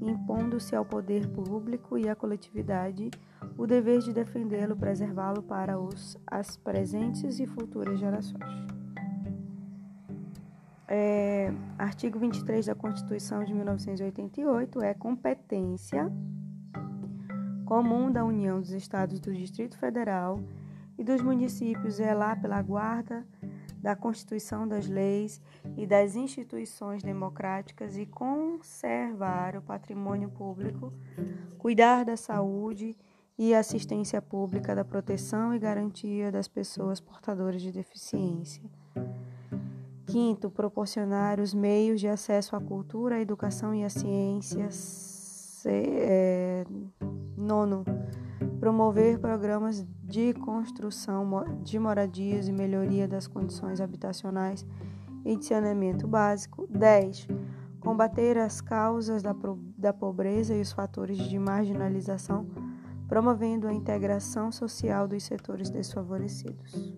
impondo-se 0.00 0.74
ao 0.74 0.84
poder 0.84 1.26
público 1.28 1.96
e 1.98 2.08
à 2.08 2.14
coletividade 2.14 3.10
o 3.56 3.66
dever 3.66 4.00
de 4.00 4.12
defendê-lo, 4.12 4.76
preservá-lo 4.76 5.42
para 5.42 5.78
os, 5.78 6.18
as 6.26 6.56
presentes 6.56 7.38
e 7.40 7.46
futuras 7.46 7.98
gerações. 7.98 8.66
É, 10.88 11.52
artigo 11.76 12.18
23 12.18 12.66
da 12.66 12.74
Constituição 12.74 13.42
de 13.42 13.52
1988 13.52 14.82
é 14.82 14.94
competência 14.94 16.10
comum 17.64 18.10
da 18.12 18.24
União 18.24 18.60
dos 18.60 18.70
Estados 18.70 19.18
do 19.18 19.34
Distrito 19.34 19.76
Federal 19.76 20.38
e 20.96 21.02
dos 21.02 21.20
municípios 21.20 21.94
zelar 21.94 22.40
pela 22.40 22.62
guarda 22.62 23.26
da 23.82 23.96
Constituição 23.96 24.66
das 24.66 24.86
leis 24.86 25.42
e 25.76 25.86
das 25.86 26.16
instituições 26.16 27.02
democráticas 27.02 27.96
e 27.96 28.06
conservar 28.06 29.56
o 29.56 29.62
patrimônio 29.62 30.30
público, 30.30 30.92
cuidar 31.58 32.04
da 32.04 32.16
saúde 32.16 32.96
e 33.38 33.54
assistência 33.54 34.22
pública, 34.22 34.74
da 34.74 34.84
proteção 34.84 35.54
e 35.54 35.58
garantia 35.58 36.32
das 36.32 36.48
pessoas 36.48 37.00
portadoras 37.00 37.60
de 37.60 37.70
deficiência. 37.70 38.62
Quinto, 40.06 40.48
proporcionar 40.48 41.40
os 41.40 41.52
meios 41.52 42.00
de 42.00 42.08
acesso 42.08 42.56
à 42.56 42.60
cultura, 42.60 43.16
à 43.16 43.20
educação 43.20 43.74
e 43.74 43.84
à 43.84 43.90
ciência. 43.90 44.68
É, 45.68 46.64
nono, 47.36 47.84
promover 48.60 49.18
programas 49.18 49.84
de 50.04 50.32
construção 50.34 51.28
de 51.62 51.76
moradias 51.78 52.46
e 52.46 52.52
melhoria 52.52 53.08
das 53.08 53.26
condições 53.26 53.80
habitacionais 53.80 54.64
e 55.26 55.36
de 55.36 55.44
saneamento 55.44 56.06
básico. 56.06 56.66
10. 56.70 57.28
Combater 57.80 58.38
as 58.38 58.60
causas 58.60 59.22
da, 59.22 59.34
da 59.76 59.92
pobreza 59.92 60.54
e 60.54 60.60
os 60.60 60.72
fatores 60.72 61.18
de 61.18 61.38
marginalização 61.38 62.46
promovendo 63.08 63.68
a 63.68 63.72
integração 63.72 64.50
social 64.50 65.06
dos 65.06 65.22
setores 65.22 65.70
desfavorecidos. 65.70 66.94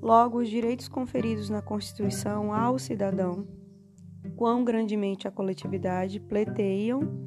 Logo, 0.00 0.38
os 0.38 0.48
direitos 0.48 0.86
conferidos 0.86 1.50
na 1.50 1.60
Constituição 1.60 2.54
ao 2.54 2.78
cidadão, 2.78 3.44
quão 4.36 4.62
grandemente 4.62 5.26
a 5.26 5.30
coletividade 5.30 6.20
pleteiam 6.20 7.26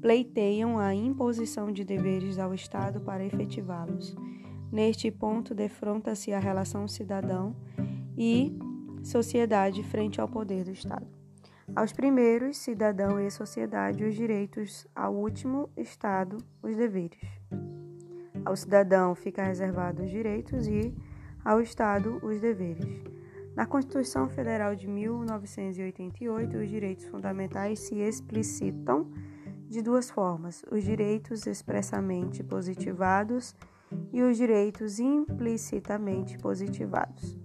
pleiteiam 0.00 0.78
a 0.78 0.94
imposição 0.94 1.72
de 1.72 1.82
deveres 1.82 2.38
ao 2.38 2.52
Estado 2.52 3.00
para 3.00 3.24
efetivá-los. 3.24 4.14
Neste 4.70 5.10
ponto, 5.10 5.54
defronta-se 5.54 6.30
a 6.30 6.38
relação 6.38 6.86
cidadão 6.86 7.56
e 8.14 8.54
sociedade 9.02 9.82
frente 9.82 10.20
ao 10.20 10.28
poder 10.28 10.64
do 10.64 10.72
Estado. 10.72 11.06
Aos 11.74 11.90
primeiros, 11.90 12.58
cidadão 12.58 13.18
e 13.18 13.30
sociedade, 13.30 14.04
os 14.04 14.14
direitos, 14.14 14.86
ao 14.94 15.14
último, 15.14 15.70
Estado, 15.74 16.36
os 16.62 16.76
deveres. 16.76 17.18
Ao 18.44 18.54
cidadão 18.54 19.14
fica 19.14 19.42
reservado 19.42 20.02
os 20.02 20.10
direitos 20.10 20.66
e 20.66 20.94
ao 21.42 21.62
Estado 21.62 22.20
os 22.22 22.42
deveres. 22.42 23.13
Na 23.54 23.66
Constituição 23.66 24.28
Federal 24.28 24.74
de 24.74 24.88
1988, 24.88 26.56
os 26.56 26.68
direitos 26.68 27.04
fundamentais 27.06 27.78
se 27.78 27.96
explicitam 27.96 29.08
de 29.68 29.80
duas 29.80 30.10
formas: 30.10 30.64
os 30.70 30.82
direitos 30.82 31.46
expressamente 31.46 32.42
positivados 32.42 33.54
e 34.12 34.22
os 34.22 34.36
direitos 34.36 34.98
implicitamente 34.98 36.36
positivados. 36.38 37.38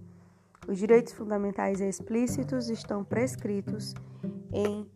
Os 0.66 0.78
direitos 0.78 1.12
fundamentais 1.12 1.80
explícitos 1.80 2.68
estão 2.68 3.04
prescritos 3.04 3.94
em 4.52 4.86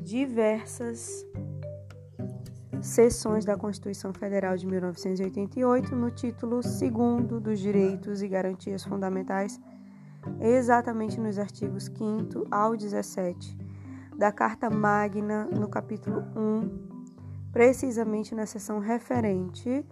diversas 0.00 1.26
seções 2.80 3.44
da 3.44 3.56
Constituição 3.56 4.12
Federal 4.12 4.56
de 4.56 4.66
1988, 4.66 5.94
no 5.94 6.10
título 6.10 6.60
2 6.60 7.42
dos 7.42 7.60
Direitos 7.60 8.22
e 8.22 8.28
Garantias 8.28 8.82
Fundamentais, 8.82 9.60
exatamente 10.40 11.20
nos 11.20 11.38
artigos 11.38 11.84
5 11.84 12.46
ao 12.50 12.76
17 12.76 13.58
da 14.16 14.30
Carta 14.30 14.70
Magna, 14.70 15.46
no 15.46 15.68
capítulo 15.68 16.24
1, 16.36 17.50
precisamente 17.50 18.34
na 18.34 18.46
seção 18.46 18.78
referente 18.78 19.84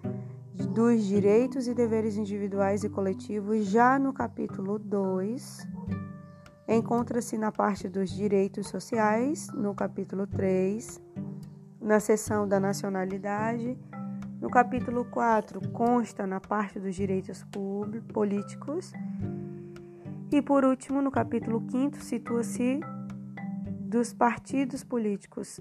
dos 0.55 1.05
direitos 1.05 1.67
e 1.67 1.75
deveres 1.75 2.17
individuais 2.17 2.85
e 2.85 2.89
coletivos, 2.89 3.67
já 3.67 3.99
no 3.99 4.13
capítulo 4.13 4.79
2, 4.79 5.67
encontra-se 6.69 7.37
na 7.37 7.51
parte 7.51 7.89
dos 7.89 8.11
direitos 8.11 8.69
sociais, 8.69 9.49
no 9.53 9.75
capítulo 9.75 10.27
3, 10.27 11.01
na 11.81 11.99
seção 11.99 12.47
da 12.47 12.61
nacionalidade, 12.61 13.77
no 14.41 14.49
capítulo 14.49 15.05
4, 15.07 15.69
consta 15.71 16.27
na 16.27 16.41
parte 16.41 16.79
dos 16.79 16.95
direitos 16.95 17.45
políticos, 18.13 18.93
e 20.33 20.41
por 20.41 20.65
último, 20.65 21.03
no 21.03 21.11
capítulo 21.11 21.65
5, 21.71 22.01
situa-se 22.01 22.81
dos 23.81 24.13
partidos 24.13 24.85
políticos 24.85 25.61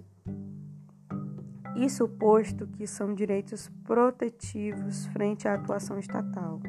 e 1.76 1.90
suposto 1.90 2.68
que 2.68 2.86
são 2.86 3.16
direitos 3.16 3.70
protetivos 3.84 5.08
frente 5.08 5.48
à 5.48 5.56
atuação 5.56 5.98
estatal. 5.98 6.60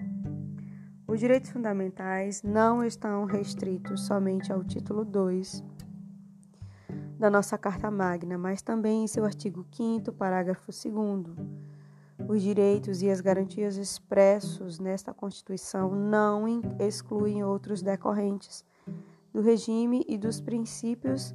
Os 1.07 1.21
direitos 1.21 1.51
fundamentais 1.51 2.43
não 2.43 2.83
estão 2.83 3.25
restritos 3.25 4.07
somente 4.07 4.51
ao 4.51 4.65
título 4.65 5.05
2 5.05 5.63
da 7.19 7.29
nossa 7.29 7.59
Carta 7.59 7.91
Magna, 7.91 8.39
mas 8.39 8.63
também 8.63 9.05
em 9.05 9.07
seu 9.07 9.27
artigo 9.27 9.67
5 9.73 10.11
parágrafo 10.13 10.71
2 10.73 11.70
os 12.31 12.43
direitos 12.43 13.03
e 13.03 13.11
as 13.11 13.21
garantias 13.21 13.77
expressos 13.77 14.79
nesta 14.79 15.13
Constituição 15.13 15.91
não 15.91 16.47
excluem 16.79 17.43
outros 17.43 17.83
decorrentes 17.83 18.65
do 19.33 19.41
regime 19.41 20.05
e 20.09 20.17
dos 20.17 20.41
princípios 20.41 21.35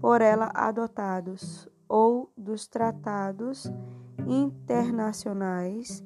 por 0.00 0.20
ela 0.20 0.50
adotados 0.52 1.68
ou 1.88 2.28
dos 2.36 2.66
tratados 2.66 3.70
internacionais 4.26 6.02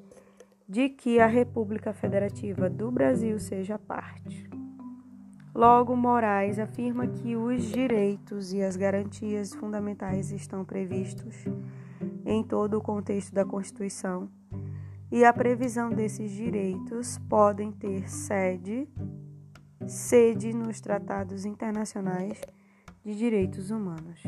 de 0.68 0.90
que 0.90 1.18
a 1.18 1.26
República 1.26 1.94
Federativa 1.94 2.68
do 2.68 2.90
Brasil 2.90 3.40
seja 3.40 3.78
parte. 3.78 4.50
Logo, 5.54 5.96
Moraes 5.96 6.58
afirma 6.58 7.06
que 7.06 7.34
os 7.36 7.62
direitos 7.62 8.52
e 8.52 8.60
as 8.62 8.76
garantias 8.76 9.54
fundamentais 9.54 10.30
estão 10.30 10.62
previstos 10.62 11.34
em 12.24 12.42
todo 12.42 12.78
o 12.78 12.82
contexto 12.82 13.34
da 13.34 13.44
Constituição, 13.44 14.28
e 15.10 15.24
a 15.24 15.32
previsão 15.32 15.90
desses 15.90 16.30
direitos 16.30 17.18
podem 17.28 17.70
ter 17.70 18.10
sede, 18.10 18.88
sede 19.86 20.52
nos 20.52 20.80
tratados 20.80 21.44
internacionais 21.44 22.40
de 23.04 23.14
direitos 23.16 23.70
humanos. 23.70 24.20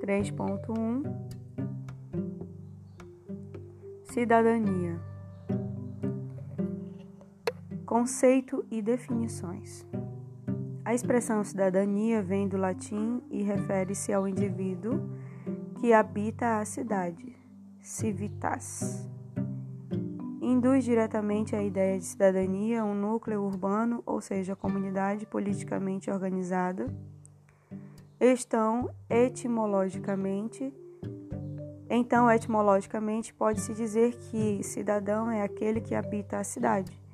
Três 0.00 0.30
ponto 0.30 0.72
um. 0.72 1.02
Cidadania 4.04 4.98
Conceito 7.98 8.62
e 8.70 8.82
definições. 8.82 9.86
A 10.84 10.94
expressão 10.94 11.42
cidadania 11.42 12.22
vem 12.22 12.46
do 12.46 12.58
latim 12.58 13.22
e 13.30 13.42
refere-se 13.42 14.12
ao 14.12 14.28
indivíduo 14.28 15.08
que 15.80 15.94
habita 15.94 16.58
a 16.58 16.64
cidade, 16.66 17.34
civitas. 17.80 19.08
Induz 20.42 20.84
diretamente 20.84 21.56
a 21.56 21.62
ideia 21.62 21.98
de 21.98 22.04
cidadania 22.04 22.84
um 22.84 22.94
núcleo 22.94 23.42
urbano, 23.42 24.02
ou 24.04 24.20
seja, 24.20 24.54
comunidade 24.54 25.24
politicamente 25.24 26.10
organizada. 26.10 26.94
Estão 28.20 28.90
etimologicamente 29.08 30.70
então, 31.88 32.30
etimologicamente, 32.30 33.32
pode-se 33.32 33.72
dizer 33.72 34.12
que 34.16 34.62
cidadão 34.62 35.30
é 35.30 35.40
aquele 35.40 35.80
que 35.80 35.94
habita 35.94 36.36
a 36.38 36.44
cidade. 36.44 37.05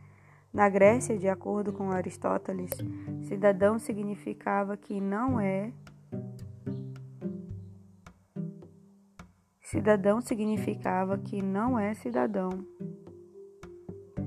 Na 0.53 0.69
Grécia, 0.69 1.17
de 1.17 1.29
acordo 1.29 1.73
com 1.73 1.91
Aristóteles, 1.91 2.71
cidadão 3.23 3.79
significava 3.79 4.77
que 4.77 5.01
não 5.01 5.41
é 5.41 5.73
Cidadão 9.63 10.21
significava 10.21 11.17
que 11.17 11.41
não 11.41 11.79
é 11.79 11.95
cidadão, 11.95 12.51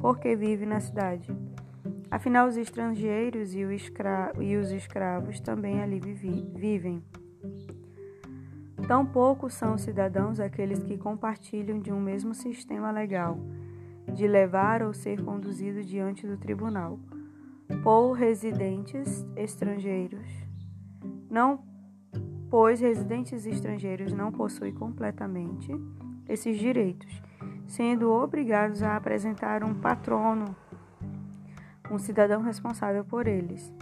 porque 0.02 0.36
vive 0.36 0.66
na 0.66 0.80
cidade. 0.80 1.32
Afinal, 2.10 2.48
os 2.48 2.58
estrangeiros 2.58 3.54
e, 3.54 3.62
escra 3.76 4.34
e 4.40 4.58
os 4.58 4.72
escravos 4.72 5.40
também 5.40 5.84
ali 5.84 6.00
vivi 6.00 6.50
vivem. 6.56 7.04
Tampouco 8.88 9.48
são 9.48 9.78
cidadãos 9.78 10.40
aqueles 10.40 10.82
que 10.82 10.98
compartilham 10.98 11.80
de 11.80 11.94
um 11.94 12.00
mesmo 12.00 12.34
sistema 12.34 12.90
legal 12.90 13.38
de 14.16 14.28
levar 14.28 14.82
ou 14.82 14.94
ser 14.94 15.22
conduzido 15.22 15.84
diante 15.84 16.26
do 16.26 16.38
tribunal 16.38 16.98
por 17.84 18.14
residentes 18.14 19.26
estrangeiros. 19.36 20.26
Não, 21.30 21.64
pois 22.50 22.80
residentes 22.80 23.46
estrangeiros 23.46 24.14
não 24.14 24.32
possuem 24.32 24.74
completamente 24.74 25.70
esses 26.30 26.58
direitos, 26.58 27.22
sendo 27.68 28.10
obrigados 28.10 28.82
a 28.82 28.96
apresentar 28.96 29.64
um 29.64 29.74
patrono, 29.74 30.56
um 31.92 32.00
cidadão 32.00 32.42
responsável 32.42 33.04
por 33.04 33.28
eles. 33.28 33.74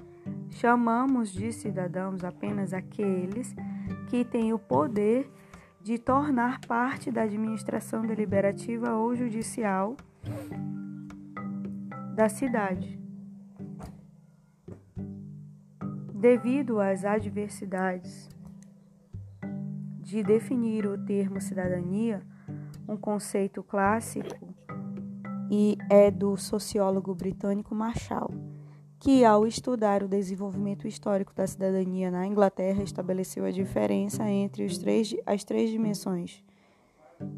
Chamamos 0.49 1.31
de 1.31 1.51
cidadãos 1.51 2.23
apenas 2.23 2.73
aqueles 2.73 3.55
que 4.07 4.25
têm 4.25 4.51
o 4.51 4.59
poder 4.59 5.29
de 5.81 5.99
tornar 5.99 6.59
parte 6.61 7.11
da 7.11 7.23
administração 7.23 8.01
deliberativa 8.01 8.95
ou 8.95 9.15
judicial 9.15 9.95
da 12.15 12.29
cidade. 12.29 12.99
Devido 16.13 16.79
às 16.79 17.03
adversidades 17.03 18.29
de 19.99 20.23
definir 20.23 20.85
o 20.85 20.97
termo 20.97 21.41
cidadania, 21.41 22.21
um 22.87 22.95
conceito 22.95 23.63
clássico 23.63 24.53
e 25.49 25.77
é 25.89 26.11
do 26.11 26.37
sociólogo 26.37 27.13
britânico 27.13 27.75
Marshall, 27.75 28.31
que 28.99 29.25
ao 29.25 29.45
estudar 29.45 30.03
o 30.03 30.07
desenvolvimento 30.07 30.87
histórico 30.87 31.33
da 31.33 31.45
cidadania 31.45 32.09
na 32.09 32.25
Inglaterra 32.25 32.83
estabeleceu 32.83 33.43
a 33.45 33.51
diferença 33.51 34.29
entre 34.29 34.65
três, 34.79 35.15
as 35.25 35.43
três 35.43 35.69
dimensões 35.69 36.43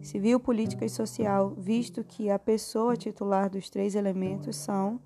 civil, 0.01 0.39
política 0.39 0.85
e 0.85 0.89
social, 0.89 1.53
visto 1.57 2.03
que 2.03 2.29
a 2.29 2.37
pessoa 2.37 2.95
titular 2.95 3.49
dos 3.49 3.69
três 3.69 3.95
elementos 3.95 4.55
são 4.55 4.99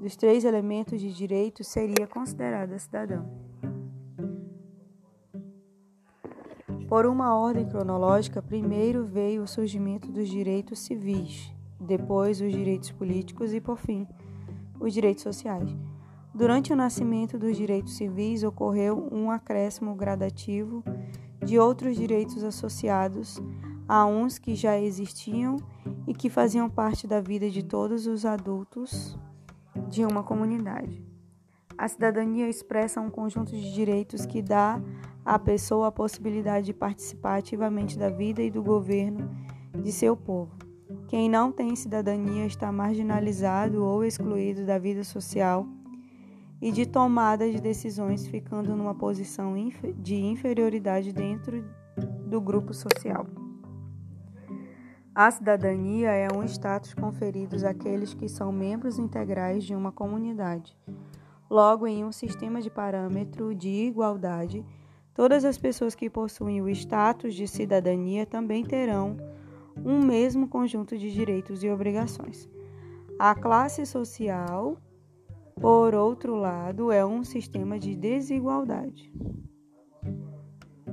dos 0.00 0.16
três 0.16 0.44
elementos 0.44 0.98
de 0.98 1.12
direito 1.12 1.62
seria 1.62 2.06
considerada 2.06 2.78
cidadã. 2.78 3.22
Por 6.88 7.06
uma 7.06 7.38
ordem 7.38 7.68
cronológica, 7.68 8.42
primeiro 8.42 9.04
veio 9.04 9.42
o 9.42 9.46
surgimento 9.46 10.10
dos 10.10 10.28
direitos 10.28 10.80
civis, 10.80 11.52
depois 11.78 12.40
os 12.40 12.50
direitos 12.50 12.90
políticos 12.90 13.52
e, 13.52 13.60
por 13.60 13.78
fim, 13.78 14.08
os 14.80 14.92
direitos 14.92 15.22
sociais. 15.22 15.70
Durante 16.34 16.72
o 16.72 16.76
nascimento 16.76 17.38
dos 17.38 17.56
direitos 17.56 17.96
civis, 17.96 18.42
ocorreu 18.42 19.08
um 19.12 19.30
acréscimo 19.30 19.94
gradativo 19.94 20.82
de 21.44 21.58
outros 21.58 21.96
direitos 21.96 22.44
associados 22.44 23.40
a 23.88 24.06
uns 24.06 24.38
que 24.38 24.54
já 24.54 24.78
existiam 24.78 25.56
e 26.06 26.14
que 26.14 26.30
faziam 26.30 26.70
parte 26.70 27.06
da 27.06 27.20
vida 27.20 27.50
de 27.50 27.62
todos 27.62 28.06
os 28.06 28.24
adultos 28.24 29.18
de 29.88 30.04
uma 30.04 30.22
comunidade. 30.22 31.04
A 31.76 31.88
cidadania 31.88 32.48
expressa 32.48 33.00
um 33.00 33.10
conjunto 33.10 33.52
de 33.52 33.72
direitos 33.72 34.26
que 34.26 34.42
dá 34.42 34.80
à 35.24 35.38
pessoa 35.38 35.88
a 35.88 35.92
possibilidade 35.92 36.66
de 36.66 36.74
participar 36.74 37.38
ativamente 37.38 37.98
da 37.98 38.10
vida 38.10 38.42
e 38.42 38.50
do 38.50 38.62
governo 38.62 39.30
de 39.82 39.90
seu 39.90 40.16
povo. 40.16 40.54
Quem 41.08 41.28
não 41.28 41.50
tem 41.50 41.74
cidadania 41.74 42.46
está 42.46 42.70
marginalizado 42.70 43.84
ou 43.84 44.04
excluído 44.04 44.66
da 44.66 44.78
vida 44.78 45.02
social 45.02 45.66
e 46.60 46.70
de 46.70 46.86
tomada 46.86 47.50
de 47.50 47.60
decisões, 47.60 48.26
ficando 48.26 48.76
numa 48.76 48.94
posição 48.94 49.54
de 49.98 50.16
inferioridade 50.16 51.12
dentro 51.12 51.64
do 52.26 52.40
grupo 52.40 52.74
social. 52.74 53.26
A 55.14 55.30
cidadania 55.30 56.10
é 56.10 56.28
um 56.32 56.44
status 56.44 56.94
conferido 56.94 57.56
àqueles 57.66 58.14
que 58.14 58.28
são 58.28 58.52
membros 58.52 58.98
integrais 58.98 59.64
de 59.64 59.74
uma 59.74 59.90
comunidade. 59.90 60.76
Logo, 61.50 61.86
em 61.86 62.04
um 62.04 62.12
sistema 62.12 62.60
de 62.60 62.70
parâmetro 62.70 63.54
de 63.54 63.68
igualdade, 63.68 64.64
todas 65.12 65.44
as 65.44 65.58
pessoas 65.58 65.96
que 65.96 66.08
possuem 66.08 66.62
o 66.62 66.68
status 66.68 67.34
de 67.34 67.48
cidadania 67.48 68.24
também 68.24 68.64
terão 68.64 69.16
um 69.84 70.00
mesmo 70.00 70.46
conjunto 70.46 70.96
de 70.96 71.10
direitos 71.12 71.64
e 71.64 71.68
obrigações. 71.68 72.48
A 73.18 73.34
classe 73.34 73.84
social 73.84 74.76
por 75.60 75.94
outro 75.94 76.34
lado, 76.34 76.90
é 76.90 77.04
um 77.04 77.22
sistema 77.22 77.78
de 77.78 77.94
desigualdade. 77.94 79.12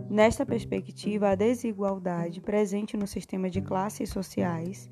Nesta 0.10 0.46
perspectiva, 0.46 1.30
a 1.30 1.36
desigualdade 1.36 2.42
presente 2.42 2.98
no 2.98 3.08
sistema 3.08 3.50
de 3.50 3.62
classes 3.62 4.10
sociais 4.10 4.90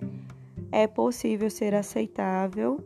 é 0.71 0.87
possível 0.87 1.49
ser 1.49 1.75
aceitável 1.75 2.79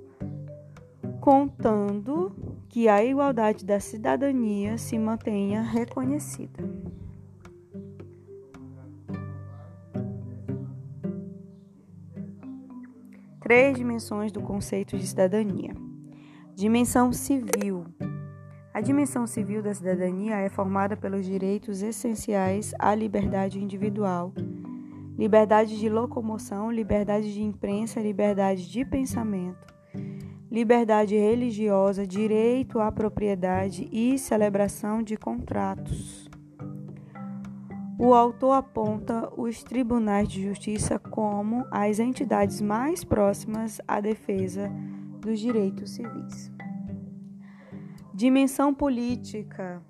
contando 1.22 2.32
que 2.68 2.88
a 2.88 3.04
igualdade 3.04 3.64
da 3.64 3.80
cidadania 3.80 4.78
se 4.78 4.98
mantenha 4.98 5.62
reconhecida. 5.62 6.64
Três 13.42 13.78
dimensões 13.78 14.32
do 14.32 14.42
conceito 14.42 14.98
de 14.98 15.06
cidadania. 15.06 15.89
Dimensão 16.60 17.14
civil. 17.14 17.86
A 18.74 18.82
dimensão 18.82 19.26
civil 19.26 19.64
da 19.64 19.74
cidadania 19.74 20.40
é 20.40 20.50
formada 20.50 20.98
pelos 20.98 21.26
direitos 21.26 21.82
essenciais 21.82 22.74
à 22.78 22.94
liberdade 22.94 23.64
individual, 23.64 24.34
liberdade 25.18 25.80
de 25.80 25.88
locomoção, 25.88 26.70
liberdade 26.70 27.34
de 27.34 27.42
imprensa, 27.42 28.02
liberdade 28.02 28.70
de 28.70 28.84
pensamento, 28.84 29.74
liberdade 30.52 31.16
religiosa, 31.16 32.06
direito 32.06 32.82
à 32.82 32.92
propriedade 32.92 33.88
e 33.90 34.20
celebração 34.20 35.02
de 35.02 35.16
contratos. 35.16 36.30
O 37.98 38.14
autor 38.14 38.52
aponta 38.52 39.32
os 39.38 39.64
tribunais 39.64 40.28
de 40.28 40.44
justiça 40.44 41.00
como 41.00 41.66
as 41.72 42.00
entidades 42.00 42.60
mais 42.60 43.06
próximas 43.06 43.80
à 43.88 44.02
defesa 44.02 44.70
dos 45.20 45.40
direitos 45.40 45.92
civis. 45.92 46.52
Dimensão 48.14 48.74
política. 48.74 49.82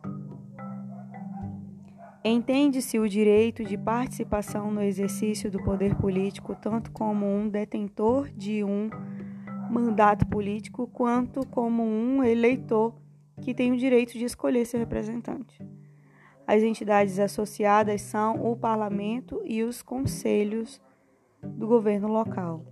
Entende-se 2.24 3.00
o 3.00 3.08
direito 3.08 3.64
de 3.64 3.78
participação 3.78 4.72
no 4.72 4.82
exercício 4.82 5.50
do 5.50 5.64
poder 5.64 5.96
político 5.96 6.56
tanto 6.56 6.92
como 6.92 7.26
um 7.26 7.48
detentor 7.48 8.30
de 8.30 8.64
um 8.64 8.90
mandato 9.72 10.28
político 10.28 10.88
quanto 10.88 11.48
como 11.48 11.84
um 11.84 12.24
eleitor 12.24 12.94
que 13.42 13.54
tem 13.54 13.72
o 13.72 13.78
direito 13.78 14.18
de 14.18 14.26
escolher 14.26 14.66
seu 14.66 14.80
representante. 14.80 15.66
As 16.46 16.62
entidades 16.62 17.20
associadas 17.20 18.02
são 18.02 18.52
o 18.52 18.56
parlamento 18.56 19.42
e 19.46 19.64
os 19.64 19.82
conselhos 19.82 20.82
do 21.42 21.68
governo 21.68 22.08
local. 22.08 22.66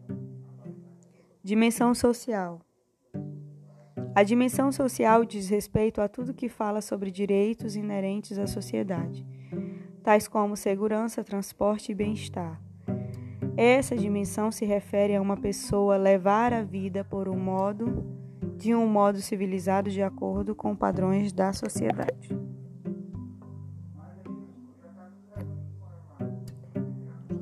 Dimensão 1.47 1.95
social. 1.95 2.59
A 4.13 4.21
dimensão 4.21 4.69
social 4.69 5.23
diz 5.23 5.47
respeito 5.47 6.01
a 6.01 6.09
tudo 6.09 6.33
que 6.33 6.49
fala 6.49 6.81
sobre 6.81 7.09
direitos 7.09 7.77
inerentes 7.77 8.37
à 8.37 8.45
sociedade, 8.45 9.25
tais 10.03 10.27
como 10.27 10.57
segurança, 10.57 11.23
transporte 11.23 11.93
e 11.93 11.95
bem-estar. 11.95 12.61
Essa 13.55 13.95
dimensão 13.95 14.51
se 14.51 14.65
refere 14.65 15.15
a 15.15 15.21
uma 15.21 15.37
pessoa 15.37 15.95
levar 15.95 16.51
a 16.51 16.63
vida 16.63 17.05
por 17.05 17.29
um 17.29 17.39
modo 17.39 18.05
de 18.57 18.75
um 18.75 18.85
modo 18.85 19.21
civilizado 19.21 19.89
de 19.89 20.01
acordo 20.01 20.53
com 20.53 20.75
padrões 20.75 21.31
da 21.31 21.53
sociedade. 21.53 22.37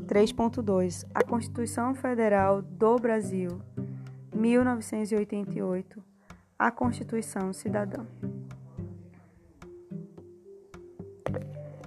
Três 0.07 0.31
ponto 0.31 0.61
dois 0.61 1.03
A 1.11 1.23
Constituição 1.23 1.95
Federal 1.95 2.61
do 2.61 2.97
Brasil, 2.97 3.59
1988 4.35 6.03
a 6.59 6.69
Constituição 6.69 7.53
Cidadã. 7.53 8.05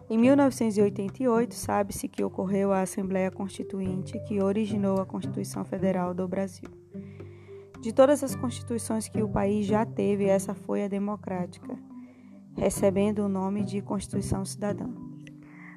Em 0.08 0.16
1988, 0.16 1.54
sabe-se 1.54 2.08
que 2.08 2.24
ocorreu 2.24 2.72
a 2.72 2.80
Assembleia 2.80 3.30
Constituinte 3.30 4.18
que 4.20 4.42
originou 4.42 4.98
a 4.98 5.04
Constituição 5.04 5.62
Federal 5.62 6.14
do 6.14 6.26
Brasil. 6.26 6.70
De 7.82 7.92
todas 7.92 8.24
as 8.24 8.34
constituições 8.34 9.08
que 9.08 9.22
o 9.22 9.28
país 9.28 9.66
já 9.66 9.84
teve, 9.84 10.24
essa 10.24 10.54
foi 10.54 10.84
a 10.84 10.88
democrática, 10.88 11.78
recebendo 12.56 13.18
o 13.18 13.28
nome 13.28 13.62
de 13.62 13.82
Constituição 13.82 14.44
Cidadã. 14.46 14.88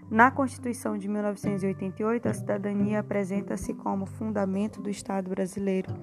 Na 0.09 0.31
Constituição 0.31 0.97
de 0.97 1.09
1988, 1.09 2.29
a 2.29 2.33
cidadania 2.33 2.99
apresenta-se 2.99 3.73
como 3.73 4.05
fundamento 4.05 4.81
do 4.81 4.89
Estado 4.89 5.29
brasileiro 5.29 5.93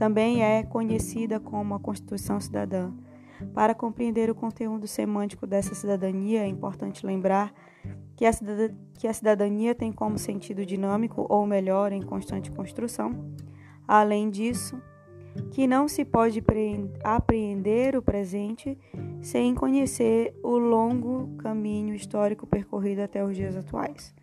também 0.00 0.42
é 0.42 0.62
conhecida 0.62 1.38
como 1.38 1.74
a 1.74 1.78
Constituição 1.78 2.40
Cidadã. 2.40 2.90
Para 3.52 3.74
compreender 3.74 4.30
o 4.30 4.34
conteúdo 4.34 4.86
semântico 4.86 5.46
dessa 5.46 5.74
cidadania, 5.74 6.40
é 6.40 6.46
importante 6.46 7.04
lembrar 7.04 7.52
que 8.16 8.24
a, 8.24 9.12
cidadania 9.12 9.74
tem 9.74 9.92
como 9.92 10.16
sentido 10.16 10.64
dinâmico, 10.64 11.26
ou 11.28 11.46
melhor, 11.46 11.92
em 11.92 12.00
constante 12.00 12.50
construção. 12.50 13.30
Além 13.86 14.30
disso, 14.30 14.80
que 15.50 15.66
não 15.66 15.86
se 15.86 16.02
pode 16.02 16.42
apreender 17.04 17.94
o 17.94 18.00
presente 18.00 18.78
sem 19.20 19.54
conhecer 19.54 20.34
o 20.42 20.56
longo 20.56 21.36
caminho 21.36 21.94
histórico 21.94 22.46
percorrido 22.46 23.02
até 23.02 23.22
os 23.22 23.36
dias 23.36 23.54
atuais. 23.54 24.14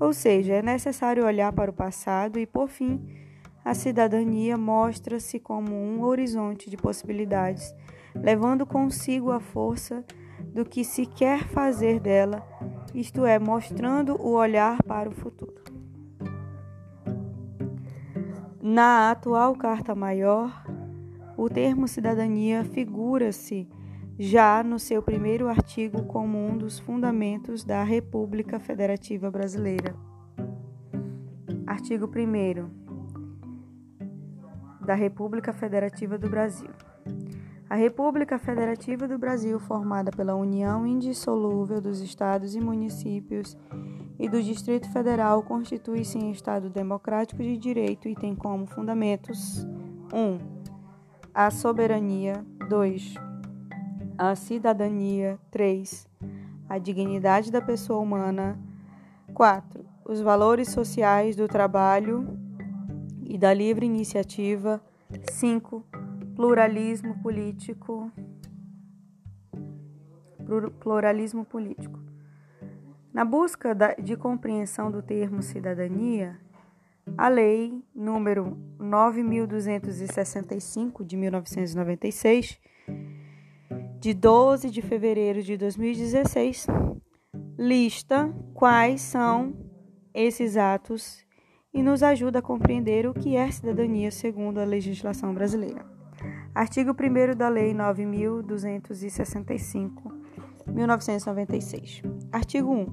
Ou 0.00 0.14
seja, 0.14 0.54
é 0.54 0.62
necessário 0.62 1.26
olhar 1.26 1.52
para 1.52 1.70
o 1.70 1.74
passado 1.74 2.38
e, 2.38 2.46
por 2.46 2.68
fim, 2.70 3.23
a 3.64 3.72
cidadania 3.72 4.58
mostra-se 4.58 5.40
como 5.40 5.74
um 5.74 6.02
horizonte 6.02 6.68
de 6.68 6.76
possibilidades, 6.76 7.74
levando 8.14 8.66
consigo 8.66 9.30
a 9.30 9.40
força 9.40 10.04
do 10.52 10.64
que 10.64 10.84
se 10.84 11.06
quer 11.06 11.44
fazer 11.48 11.98
dela, 11.98 12.46
isto 12.94 13.24
é, 13.24 13.38
mostrando 13.38 14.20
o 14.20 14.34
olhar 14.34 14.82
para 14.82 15.08
o 15.08 15.12
futuro. 15.12 15.64
Na 18.60 19.10
atual 19.10 19.54
Carta 19.56 19.94
Maior, 19.94 20.64
o 21.36 21.48
termo 21.48 21.88
cidadania 21.88 22.64
figura-se 22.64 23.68
já 24.18 24.62
no 24.62 24.78
seu 24.78 25.02
primeiro 25.02 25.48
artigo 25.48 26.04
como 26.04 26.38
um 26.38 26.56
dos 26.56 26.78
fundamentos 26.78 27.64
da 27.64 27.82
República 27.82 28.60
Federativa 28.60 29.30
Brasileira. 29.30 29.94
Artigo 31.66 32.06
1 32.06 32.83
da 34.84 34.94
República 34.94 35.52
Federativa 35.52 36.18
do 36.18 36.28
Brasil. 36.28 36.70
A 37.68 37.76
República 37.76 38.38
Federativa 38.38 39.08
do 39.08 39.18
Brasil, 39.18 39.58
formada 39.58 40.10
pela 40.10 40.34
união 40.34 40.86
indissolúvel 40.86 41.80
dos 41.80 42.00
estados 42.00 42.54
e 42.54 42.60
municípios 42.60 43.56
e 44.18 44.28
do 44.28 44.42
Distrito 44.42 44.90
Federal, 44.92 45.42
constitui-se 45.42 46.18
em 46.18 46.30
Estado 46.30 46.68
democrático 46.68 47.42
de 47.42 47.56
direito 47.56 48.06
e 48.06 48.14
tem 48.14 48.34
como 48.34 48.66
fundamentos: 48.66 49.66
1. 50.12 50.16
Um, 50.16 50.38
a 51.32 51.50
soberania, 51.50 52.44
2. 52.68 53.14
A 54.16 54.36
cidadania, 54.36 55.38
3. 55.50 56.06
A 56.68 56.78
dignidade 56.78 57.50
da 57.50 57.60
pessoa 57.60 57.98
humana, 57.98 58.58
4. 59.32 59.84
Os 60.04 60.20
valores 60.20 60.68
sociais 60.68 61.34
do 61.34 61.48
trabalho, 61.48 62.38
e 63.34 63.38
da 63.38 63.52
livre 63.52 63.84
iniciativa. 63.84 64.80
5. 65.32 65.84
Pluralismo 66.36 67.20
político. 67.20 68.12
Pluralismo 70.78 71.44
político. 71.44 71.98
Na 73.12 73.24
busca 73.24 73.76
de 74.00 74.16
compreensão 74.16 74.88
do 74.88 75.02
termo 75.02 75.42
cidadania, 75.42 76.38
a 77.18 77.28
Lei 77.28 77.82
número 77.92 78.56
9265 78.78 81.04
de 81.04 81.16
1996, 81.16 82.60
de 83.98 84.14
12 84.14 84.70
de 84.70 84.80
fevereiro 84.80 85.42
de 85.42 85.56
2016, 85.56 86.68
lista 87.58 88.32
quais 88.54 89.00
são 89.00 89.56
esses 90.14 90.56
atos 90.56 91.23
e 91.74 91.82
nos 91.82 92.02
ajuda 92.02 92.38
a 92.38 92.42
compreender 92.42 93.06
o 93.06 93.12
que 93.12 93.36
é 93.36 93.50
cidadania 93.50 94.10
segundo 94.10 94.58
a 94.60 94.64
legislação 94.64 95.34
brasileira. 95.34 95.84
Artigo 96.54 96.92
1 96.92 96.94
da 97.36 97.48
Lei 97.48 97.74
9265, 97.74 100.14
1996. 100.68 102.02
Artigo 102.30 102.72
1. 102.72 102.86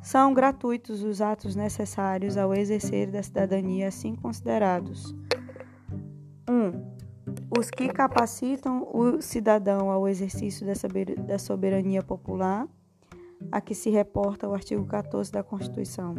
São 0.00 0.32
gratuitos 0.32 1.02
os 1.02 1.20
atos 1.20 1.54
necessários 1.54 2.38
ao 2.38 2.54
exercer 2.54 3.10
da 3.10 3.22
cidadania 3.22 3.88
assim 3.88 4.14
considerados. 4.14 5.14
1. 6.48 6.96
Os 7.58 7.70
que 7.70 7.88
capacitam 7.88 8.88
o 8.90 9.20
cidadão 9.20 9.90
ao 9.90 10.08
exercício 10.08 10.66
da 11.26 11.38
soberania 11.38 12.02
popular, 12.02 12.66
a 13.52 13.60
que 13.60 13.74
se 13.74 13.90
reporta 13.90 14.48
o 14.48 14.54
artigo 14.54 14.86
14 14.86 15.30
da 15.30 15.42
Constituição. 15.42 16.14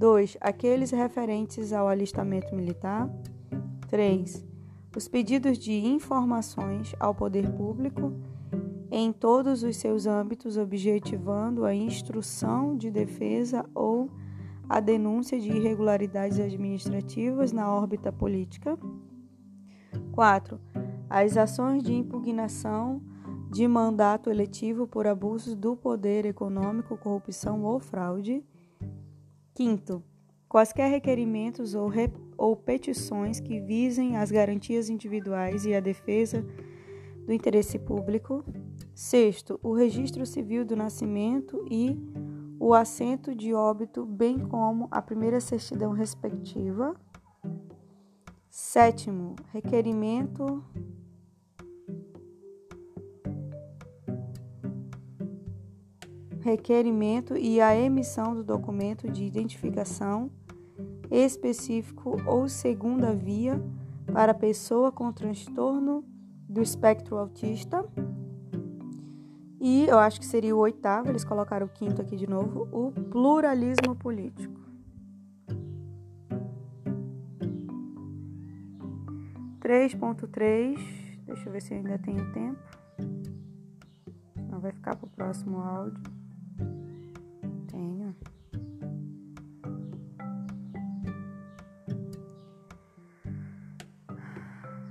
2. 0.00 0.38
Aqueles 0.40 0.92
referentes 0.92 1.74
ao 1.74 1.86
alistamento 1.86 2.56
militar. 2.56 3.06
3. 3.90 4.46
Os 4.96 5.06
pedidos 5.06 5.58
de 5.58 5.74
informações 5.74 6.94
ao 6.98 7.14
poder 7.14 7.52
público 7.52 8.14
em 8.90 9.12
todos 9.12 9.62
os 9.62 9.76
seus 9.76 10.06
âmbitos, 10.06 10.56
objetivando 10.56 11.66
a 11.66 11.74
instrução 11.74 12.78
de 12.78 12.90
defesa 12.90 13.62
ou 13.74 14.10
a 14.66 14.80
denúncia 14.80 15.38
de 15.38 15.50
irregularidades 15.50 16.40
administrativas 16.40 17.52
na 17.52 17.70
órbita 17.70 18.10
política. 18.10 18.78
4. 20.12 20.58
As 21.10 21.36
ações 21.36 21.82
de 21.82 21.92
impugnação 21.92 23.02
de 23.50 23.68
mandato 23.68 24.30
eletivo 24.30 24.86
por 24.86 25.06
abusos 25.06 25.54
do 25.54 25.76
poder 25.76 26.24
econômico, 26.24 26.96
corrupção 26.96 27.64
ou 27.64 27.78
fraude. 27.78 28.42
Quinto, 29.54 30.02
quaisquer 30.48 30.90
requerimentos 30.90 31.74
ou, 31.74 31.88
re, 31.88 32.10
ou 32.36 32.56
petições 32.56 33.40
que 33.40 33.60
visem 33.60 34.16
as 34.16 34.30
garantias 34.30 34.88
individuais 34.88 35.64
e 35.64 35.74
a 35.74 35.80
defesa 35.80 36.44
do 37.26 37.32
interesse 37.32 37.78
público. 37.78 38.44
Sexto, 38.94 39.58
o 39.62 39.72
registro 39.74 40.26
civil 40.26 40.64
do 40.64 40.76
nascimento 40.76 41.64
e 41.70 41.96
o 42.58 42.74
assento 42.74 43.34
de 43.34 43.54
óbito, 43.54 44.04
bem 44.04 44.38
como 44.38 44.88
a 44.90 45.00
primeira 45.00 45.40
certidão 45.40 45.92
respectiva. 45.92 46.94
Sétimo, 48.50 49.36
requerimento 49.52 50.62
requerimento 56.40 57.36
e 57.36 57.60
a 57.60 57.76
emissão 57.76 58.34
do 58.34 58.42
documento 58.42 59.10
de 59.10 59.24
identificação 59.24 60.30
específico 61.10 62.16
ou 62.26 62.48
segunda 62.48 63.14
via 63.14 63.60
para 64.12 64.34
pessoa 64.34 64.90
com 64.90 65.12
transtorno 65.12 66.04
do 66.48 66.62
espectro 66.62 67.16
autista. 67.16 67.84
E 69.60 69.84
eu 69.86 69.98
acho 69.98 70.18
que 70.18 70.26
seria 70.26 70.56
o 70.56 70.58
oitavo, 70.58 71.10
eles 71.10 71.24
colocaram 71.24 71.66
o 71.66 71.68
quinto 71.68 72.00
aqui 72.00 72.16
de 72.16 72.26
novo, 72.26 72.66
o 72.72 72.90
pluralismo 72.90 73.94
político. 73.94 74.58
Três 79.60 79.94
ponto 79.94 80.26
três, 80.26 80.80
deixa 81.26 81.48
eu 81.48 81.52
ver 81.52 81.60
se 81.60 81.74
ainda 81.74 81.98
tenho 81.98 82.32
tempo. 82.32 82.58
Senão 84.34 84.58
vai 84.58 84.72
ficar 84.72 84.96
para 84.96 85.06
o 85.06 85.10
próximo 85.10 85.58
áudio. 85.58 86.19
Tenho. 87.80 88.14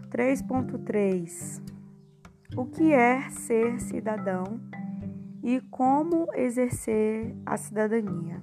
Três 0.09 0.41
ponto 0.41 0.79
três. 0.79 1.61
O 2.57 2.65
que 2.65 2.91
é 2.91 3.29
ser 3.29 3.79
cidadão 3.79 4.59
e 5.43 5.61
como 5.69 6.33
exercer 6.33 7.35
a 7.45 7.57
cidadania? 7.57 8.41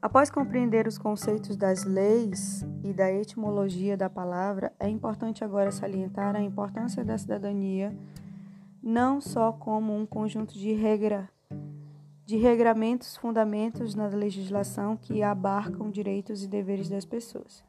Após 0.00 0.30
compreender 0.30 0.86
os 0.86 0.96
conceitos 0.96 1.58
das 1.58 1.84
leis 1.84 2.66
e 2.82 2.94
da 2.94 3.12
etimologia 3.12 3.98
da 3.98 4.08
palavra, 4.08 4.72
é 4.80 4.88
importante 4.88 5.44
agora 5.44 5.70
salientar 5.70 6.34
a 6.34 6.40
importância 6.40 7.04
da 7.04 7.18
cidadania 7.18 7.94
não 8.82 9.20
só 9.20 9.52
como 9.52 9.94
um 9.94 10.06
conjunto 10.06 10.54
de 10.54 10.72
regra 10.72 11.28
de 12.30 12.36
regramentos, 12.36 13.16
fundamentos 13.16 13.96
na 13.96 14.06
legislação 14.06 14.96
que 14.96 15.20
abarcam 15.20 15.90
direitos 15.90 16.44
e 16.44 16.46
deveres 16.46 16.88
das 16.88 17.04
pessoas. 17.04 17.64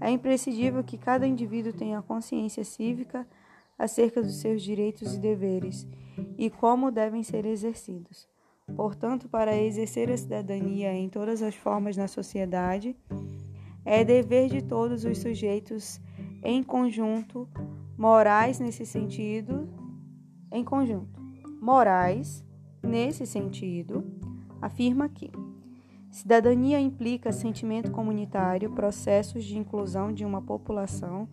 É 0.00 0.08
imprescindível 0.08 0.82
que 0.82 0.96
cada 0.96 1.26
indivíduo 1.26 1.74
tenha 1.74 2.00
consciência 2.00 2.64
cívica 2.64 3.28
acerca 3.78 4.22
dos 4.22 4.36
seus 4.36 4.62
direitos 4.62 5.14
e 5.14 5.18
deveres 5.18 5.86
e 6.38 6.48
como 6.48 6.90
devem 6.90 7.22
ser 7.22 7.44
exercidos. 7.44 8.26
Portanto, 8.74 9.28
para 9.28 9.54
exercer 9.54 10.10
a 10.10 10.16
cidadania 10.16 10.94
em 10.94 11.10
todas 11.10 11.42
as 11.42 11.54
formas 11.54 11.94
na 11.94 12.08
sociedade, 12.08 12.96
é 13.84 14.02
dever 14.02 14.48
de 14.48 14.62
todos 14.62 15.04
os 15.04 15.18
sujeitos 15.18 16.00
em 16.42 16.62
conjunto, 16.62 17.46
morais 17.98 18.58
nesse 18.58 18.86
sentido, 18.86 19.68
em 20.50 20.64
conjunto, 20.64 21.20
morais 21.60 22.42
nesse 22.82 23.26
sentido, 23.26 24.04
afirma 24.60 25.08
que 25.08 25.30
cidadania 26.10 26.80
implica 26.80 27.32
sentimento 27.32 27.90
comunitário, 27.90 28.72
processos 28.72 29.44
de 29.44 29.56
inclusão 29.56 30.12
de 30.12 30.24
uma 30.24 30.42
população, 30.42 31.28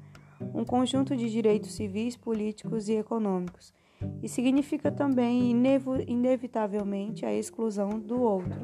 um 0.54 0.64
conjunto 0.64 1.16
de 1.16 1.30
direitos 1.30 1.74
civis, 1.74 2.16
políticos 2.16 2.88
e 2.88 2.94
econômicos 2.94 3.74
e 4.22 4.30
significa 4.30 4.92
também 4.92 5.52
inevitavelmente 6.08 7.26
a 7.26 7.34
exclusão 7.34 8.00
do 8.00 8.22
outro. 8.22 8.60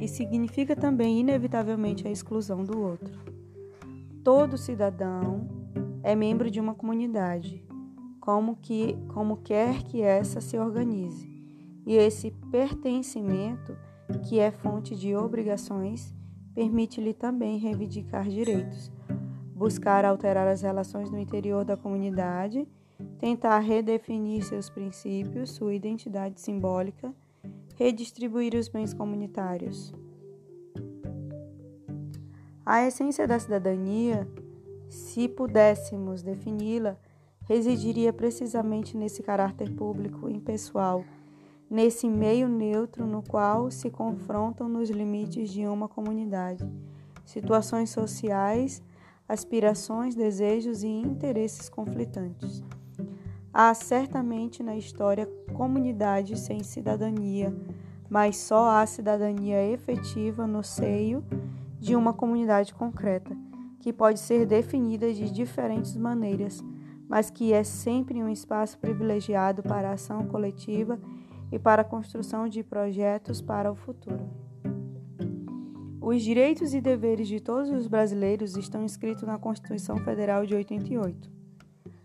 E 0.00 0.08
significa 0.08 0.74
também 0.74 1.20
inevitavelmente 1.20 2.06
a 2.08 2.10
exclusão 2.10 2.64
do 2.64 2.80
outro. 2.80 3.20
Todo 4.24 4.58
cidadão 4.58 5.48
é 6.02 6.14
membro 6.14 6.50
de 6.50 6.60
uma 6.60 6.74
comunidade, 6.74 7.64
como 8.22 8.56
que 8.56 8.96
como 9.12 9.36
quer 9.36 9.82
que 9.82 10.00
essa 10.00 10.40
se 10.40 10.56
organize. 10.56 11.30
E 11.84 11.94
esse 11.94 12.30
pertencimento, 12.50 13.76
que 14.24 14.38
é 14.38 14.50
fonte 14.50 14.96
de 14.96 15.14
obrigações, 15.14 16.14
permite-lhe 16.54 17.12
também 17.12 17.58
reivindicar 17.58 18.26
direitos 18.26 18.90
buscar 19.62 20.04
alterar 20.04 20.48
as 20.48 20.62
relações 20.62 21.08
no 21.08 21.20
interior 21.20 21.64
da 21.64 21.76
comunidade, 21.76 22.66
tentar 23.16 23.60
redefinir 23.60 24.44
seus 24.44 24.68
princípios, 24.68 25.50
sua 25.50 25.72
identidade 25.72 26.40
simbólica, 26.40 27.14
redistribuir 27.76 28.56
os 28.56 28.68
bens 28.68 28.92
comunitários. 28.92 29.94
A 32.66 32.84
essência 32.84 33.24
da 33.24 33.38
cidadania, 33.38 34.26
se 34.88 35.28
pudéssemos 35.28 36.22
defini-la, 36.22 36.98
residiria 37.44 38.12
precisamente 38.12 38.96
nesse 38.96 39.22
caráter 39.22 39.70
público 39.70 40.28
impessoal, 40.28 41.04
nesse 41.70 42.08
meio 42.08 42.48
neutro 42.48 43.06
no 43.06 43.22
qual 43.22 43.70
se 43.70 43.90
confrontam 43.90 44.68
nos 44.68 44.90
limites 44.90 45.50
de 45.50 45.66
uma 45.66 45.88
comunidade, 45.88 46.70
situações 47.24 47.90
sociais 47.90 48.82
aspirações, 49.32 50.14
desejos 50.14 50.82
e 50.82 50.88
interesses 50.88 51.68
conflitantes. 51.68 52.62
Há 53.52 53.72
certamente 53.72 54.62
na 54.62 54.76
história 54.76 55.26
comunidades 55.54 56.40
sem 56.40 56.62
cidadania, 56.62 57.54
mas 58.10 58.36
só 58.36 58.68
há 58.68 58.86
cidadania 58.86 59.64
efetiva 59.72 60.46
no 60.46 60.62
seio 60.62 61.24
de 61.78 61.96
uma 61.96 62.12
comunidade 62.12 62.74
concreta, 62.74 63.34
que 63.80 63.90
pode 63.90 64.20
ser 64.20 64.44
definida 64.44 65.12
de 65.12 65.30
diferentes 65.30 65.96
maneiras, 65.96 66.62
mas 67.12 67.28
que 67.28 67.52
é 67.52 67.62
sempre 67.62 68.22
um 68.22 68.28
espaço 68.30 68.78
privilegiado 68.78 69.62
para 69.62 69.90
a 69.90 69.92
ação 69.92 70.26
coletiva 70.28 70.98
e 71.52 71.58
para 71.58 71.82
a 71.82 71.84
construção 71.84 72.48
de 72.48 72.62
projetos 72.62 73.42
para 73.42 73.70
o 73.70 73.74
futuro. 73.74 74.30
Os 76.00 76.22
direitos 76.22 76.72
e 76.72 76.80
deveres 76.80 77.28
de 77.28 77.38
todos 77.38 77.68
os 77.68 77.86
brasileiros 77.86 78.56
estão 78.56 78.82
inscritos 78.82 79.24
na 79.24 79.36
Constituição 79.36 79.98
Federal 79.98 80.46
de 80.46 80.54
88. 80.54 81.30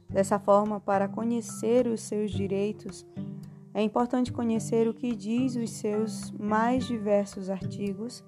Dessa 0.10 0.38
forma, 0.38 0.78
para 0.78 1.08
conhecer 1.08 1.88
os 1.88 2.02
seus 2.02 2.30
direitos, 2.30 3.08
é 3.74 3.82
importante 3.82 4.34
conhecer 4.34 4.90
o 4.90 4.94
que 4.94 5.16
diz 5.16 5.56
os 5.56 5.70
seus 5.70 6.32
mais 6.32 6.86
diversos 6.86 7.50
artigos 7.50 8.26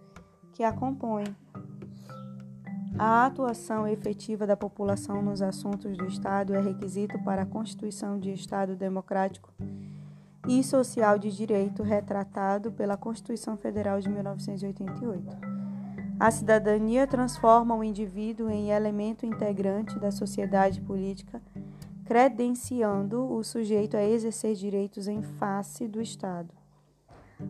que 0.54 0.64
a 0.64 0.72
compõem. 0.72 1.26
A 3.02 3.26
atuação 3.26 3.88
efetiva 3.88 4.46
da 4.46 4.58
população 4.58 5.22
nos 5.22 5.42
assuntos 5.42 5.98
do 5.98 6.06
Estado 6.06 6.54
é 6.54 6.60
requisito 6.60 7.18
para 7.24 7.44
a 7.44 7.46
constituição 7.46 8.20
de 8.20 8.30
Estado 8.34 8.76
democrático 8.76 9.54
e 10.46 10.62
social 10.62 11.18
de 11.18 11.32
direito 11.32 11.82
retratado 11.82 12.74
pela 12.74 12.98
Constituição 12.98 13.56
Federal 13.56 14.02
de 14.02 14.10
1988. 14.10 15.38
A 16.20 16.30
cidadania 16.30 17.08
transforma 17.08 17.74
o 17.74 17.86
indivíduo 17.86 18.50
em 18.50 18.72
elemento 18.72 19.26
integrante 19.26 19.98
da 19.98 20.12
sociedade 20.12 20.82
política, 20.82 21.42
credenciando 22.04 23.32
o 23.32 23.42
sujeito 23.46 23.96
a 23.96 24.04
exercer 24.04 24.56
direitos 24.56 25.08
em 25.08 25.22
face 25.22 25.88
do 25.88 26.02
Estado. 26.02 26.50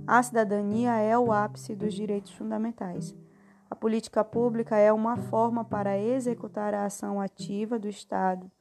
A 0.06 0.22
cidadania 0.22 0.92
é 0.98 1.18
o 1.18 1.32
ápice 1.32 1.76
dos 1.76 1.96
direitos 1.96 2.34
fundamentais. 2.34 3.16
A 3.70 3.76
política 3.76 4.24
pública 4.24 4.78
é 4.78 4.92
uma 4.92 5.16
forma 5.16 5.64
para 5.64 5.98
executar 5.98 6.74
a 6.74 6.86
ação 6.86 7.22
ativa 7.22 7.78
do 7.78 7.88
Estado, 7.88 8.52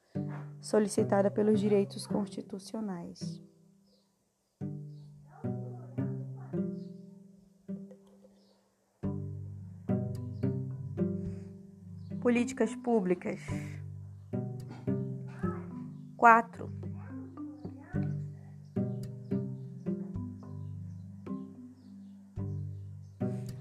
solicitada 0.61 1.31
pelos 1.31 1.59
direitos 1.59 2.07
constitucionais. 2.07 3.43
Políticas 12.21 12.77
públicas. 12.77 13.41
4. 16.19 16.71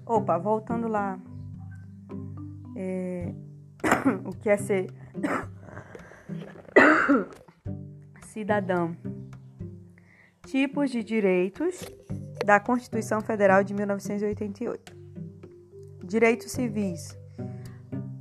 Opa, 0.05 0.37
voltando 0.37 0.87
lá. 0.87 1.17
É, 2.77 3.33
o 4.23 4.31
que 4.35 4.49
é 4.49 4.57
ser 4.57 4.87
cidadão? 8.27 8.95
Tipos 10.45 10.91
de 10.91 11.03
direitos 11.03 11.83
da 12.45 12.59
Constituição 12.59 13.19
Federal 13.19 13.63
de 13.63 13.73
1988. 13.73 14.95
Direitos 16.05 16.51
civis 16.51 17.17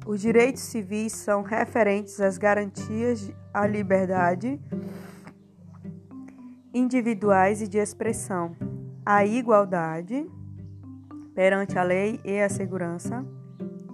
os 0.07 0.20
direitos 0.20 0.62
civis 0.62 1.12
são 1.12 1.42
referentes 1.42 2.20
às 2.20 2.38
garantias 2.38 3.28
à 3.52 3.66
liberdade 3.66 4.61
individuais 6.72 7.61
e 7.61 7.66
de 7.66 7.78
expressão, 7.78 8.54
à 9.04 9.26
igualdade 9.26 10.24
perante 11.34 11.76
a 11.76 11.82
lei 11.82 12.20
e 12.24 12.40
a 12.40 12.48
segurança, 12.48 13.26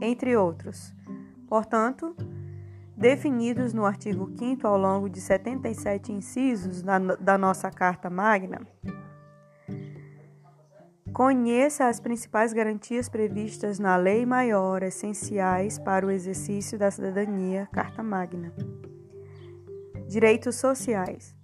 entre 0.02 0.36
outros. 0.36 0.92
Portanto, 1.48 2.14
definidos 2.96 3.72
no 3.72 3.86
artigo 3.86 4.30
5 4.36 4.66
ao 4.66 4.76
longo 4.76 5.08
de 5.08 5.20
77 5.20 6.12
incisos 6.12 6.82
da 6.82 7.38
nossa 7.38 7.70
Carta 7.70 8.10
Magna, 8.10 8.60
Conheça 11.12 11.88
as 11.88 12.00
principais 12.00 12.54
garantias 12.54 13.06
previstas 13.06 13.78
na 13.78 13.96
Lei 13.96 14.24
Maior, 14.24 14.82
essenciais 14.82 15.78
para 15.78 16.06
o 16.06 16.10
exercício 16.10 16.78
da 16.78 16.90
cidadania, 16.90 17.68
Carta 17.70 18.02
Magna. 18.02 18.50
Direitos 20.08 20.56
sociais. 20.56 21.36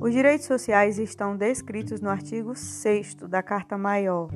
Os 0.00 0.12
direitos 0.12 0.46
sociais 0.46 0.98
estão 0.98 1.36
descritos 1.36 2.00
no 2.00 2.08
artigo 2.08 2.56
6 2.56 3.16
da 3.28 3.42
Carta 3.42 3.76
Maior 3.76 4.30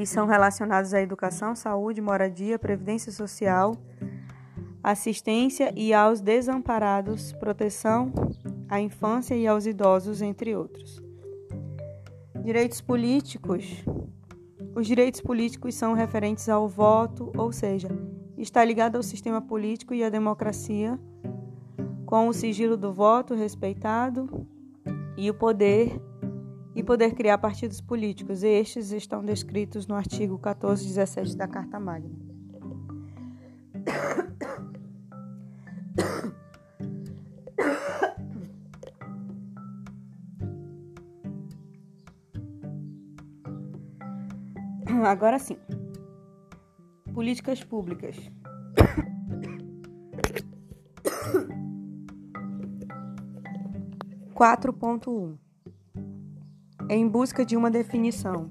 e 0.00 0.06
são 0.06 0.26
relacionados 0.26 0.94
à 0.94 1.00
educação, 1.00 1.56
saúde, 1.56 2.00
moradia, 2.00 2.58
previdência 2.58 3.10
social, 3.10 3.76
assistência 4.82 5.72
e 5.76 5.92
aos 5.92 6.20
desamparados, 6.20 7.32
proteção 7.32 8.12
à 8.68 8.80
infância 8.80 9.34
e 9.34 9.46
aos 9.46 9.66
idosos, 9.66 10.22
entre 10.22 10.54
outros. 10.54 11.02
Direitos 12.44 12.80
políticos. 12.80 13.84
Os 14.74 14.86
direitos 14.86 15.20
políticos 15.20 15.74
são 15.74 15.94
referentes 15.94 16.48
ao 16.48 16.68
voto, 16.68 17.32
ou 17.36 17.50
seja, 17.50 17.88
está 18.36 18.64
ligado 18.64 18.94
ao 18.94 19.02
sistema 19.02 19.42
político 19.42 19.92
e 19.92 20.04
à 20.04 20.08
democracia, 20.08 20.96
com 22.06 22.28
o 22.28 22.32
sigilo 22.32 22.76
do 22.76 22.92
voto 22.92 23.34
respeitado 23.34 24.46
e 25.16 25.28
o 25.28 25.34
poder 25.34 26.00
e 26.78 26.82
poder 26.84 27.12
criar 27.12 27.38
partidos 27.38 27.80
políticos. 27.80 28.44
Estes 28.44 28.92
estão 28.92 29.24
descritos 29.24 29.88
no 29.88 29.96
artigo 29.96 30.34
1417 30.34 31.36
da 31.36 31.48
Carta 31.48 31.80
Magna. 31.80 32.16
Agora 45.04 45.40
sim. 45.40 45.58
Políticas 47.12 47.64
públicas. 47.64 48.14
Quatro 54.32 54.72
ponto 54.72 55.10
um. 55.10 55.47
Em 56.90 57.06
busca 57.06 57.44
de 57.44 57.54
uma 57.54 57.70
definição. 57.70 58.50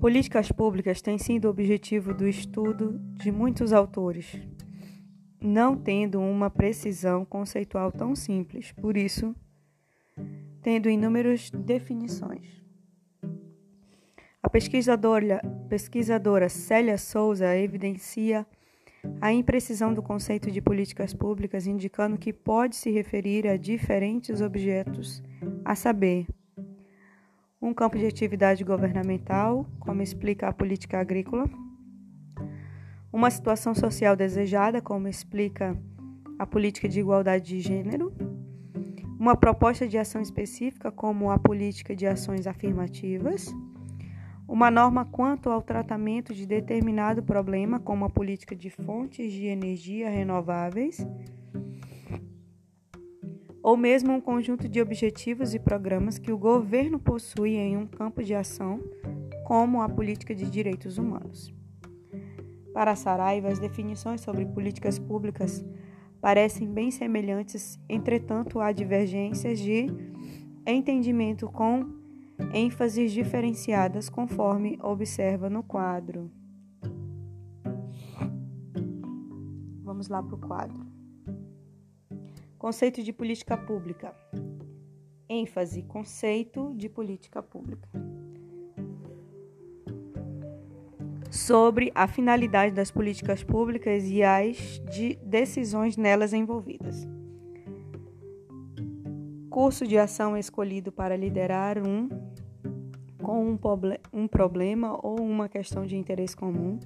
Políticas 0.00 0.50
públicas 0.50 1.00
têm 1.00 1.16
sido 1.16 1.48
objetivo 1.48 2.12
do 2.12 2.26
estudo 2.26 2.98
de 3.14 3.30
muitos 3.30 3.72
autores, 3.72 4.36
não 5.40 5.76
tendo 5.76 6.18
uma 6.18 6.50
precisão 6.50 7.24
conceitual 7.24 7.92
tão 7.92 8.16
simples, 8.16 8.72
por 8.72 8.96
isso, 8.96 9.32
tendo 10.60 10.90
inúmeras 10.90 11.50
definições. 11.50 12.60
A 14.42 14.48
pesquisadora, 14.48 15.40
pesquisadora 15.68 16.48
Célia 16.48 16.98
Souza 16.98 17.56
evidencia 17.56 18.44
a 19.20 19.32
imprecisão 19.32 19.92
do 19.92 20.02
conceito 20.02 20.50
de 20.50 20.60
políticas 20.60 21.14
públicas, 21.14 21.66
indicando 21.66 22.18
que 22.18 22.32
pode 22.32 22.76
se 22.76 22.90
referir 22.90 23.46
a 23.46 23.56
diferentes 23.56 24.40
objetos, 24.40 25.22
a 25.64 25.74
saber, 25.74 26.26
um 27.60 27.74
campo 27.74 27.98
de 27.98 28.06
atividade 28.06 28.64
governamental, 28.64 29.66
como 29.78 30.02
explica 30.02 30.48
a 30.48 30.52
política 30.52 30.98
agrícola, 30.98 31.44
uma 33.12 33.30
situação 33.30 33.74
social 33.74 34.16
desejada, 34.16 34.80
como 34.80 35.08
explica 35.08 35.76
a 36.38 36.46
política 36.46 36.88
de 36.88 37.00
igualdade 37.00 37.44
de 37.44 37.60
gênero, 37.60 38.14
uma 39.18 39.36
proposta 39.36 39.86
de 39.86 39.98
ação 39.98 40.22
específica, 40.22 40.90
como 40.90 41.30
a 41.30 41.38
política 41.38 41.94
de 41.94 42.06
ações 42.06 42.46
afirmativas, 42.46 43.54
uma 44.50 44.68
norma 44.68 45.04
quanto 45.04 45.48
ao 45.48 45.62
tratamento 45.62 46.34
de 46.34 46.44
determinado 46.44 47.22
problema, 47.22 47.78
como 47.78 48.04
a 48.04 48.10
política 48.10 48.56
de 48.56 48.68
fontes 48.68 49.32
de 49.32 49.46
energia 49.46 50.10
renováveis 50.10 51.06
ou 53.62 53.76
mesmo 53.76 54.12
um 54.12 54.20
conjunto 54.20 54.68
de 54.68 54.80
objetivos 54.80 55.54
e 55.54 55.58
programas 55.60 56.18
que 56.18 56.32
o 56.32 56.38
governo 56.38 56.98
possui 56.98 57.54
em 57.54 57.76
um 57.76 57.86
campo 57.86 58.24
de 58.24 58.34
ação, 58.34 58.80
como 59.44 59.82
a 59.82 59.88
política 59.88 60.34
de 60.34 60.50
direitos 60.50 60.98
humanos. 60.98 61.54
Para 62.72 62.96
Saraiva, 62.96 63.48
as 63.48 63.58
definições 63.60 64.20
sobre 64.20 64.44
políticas 64.46 64.98
públicas 64.98 65.64
parecem 66.20 66.68
bem 66.68 66.90
semelhantes, 66.90 67.78
entretanto, 67.88 68.58
há 68.58 68.72
divergências 68.72 69.60
de 69.60 69.86
entendimento 70.66 71.46
com 71.48 71.99
ênfases 72.52 73.12
diferenciadas, 73.12 74.08
conforme 74.08 74.78
observa 74.82 75.48
no 75.48 75.62
quadro. 75.62 76.30
Vamos 79.82 80.08
lá 80.08 80.22
para 80.22 80.34
o 80.34 80.38
quadro. 80.38 80.86
Conceito 82.58 83.02
de 83.02 83.12
política 83.12 83.56
pública. 83.56 84.14
ênfase, 85.28 85.82
conceito 85.82 86.74
de 86.74 86.88
política 86.88 87.42
pública. 87.42 87.88
Sobre 91.30 91.92
a 91.94 92.08
finalidade 92.08 92.74
das 92.74 92.90
políticas 92.90 93.44
públicas 93.44 94.04
e 94.04 94.22
as 94.22 94.80
de 94.90 95.14
decisões 95.24 95.96
nelas 95.96 96.32
envolvidas. 96.32 97.06
Curso 99.50 99.84
de 99.84 99.98
ação 99.98 100.36
escolhido 100.36 100.92
para 100.92 101.16
liderar 101.16 101.76
um 101.84 102.08
com 103.20 103.50
um, 103.50 103.58
um 104.12 104.28
problema 104.28 104.96
ou 105.04 105.20
uma 105.20 105.48
questão 105.48 105.84
de 105.84 105.96
interesse 105.96 106.36
comum. 106.36 106.78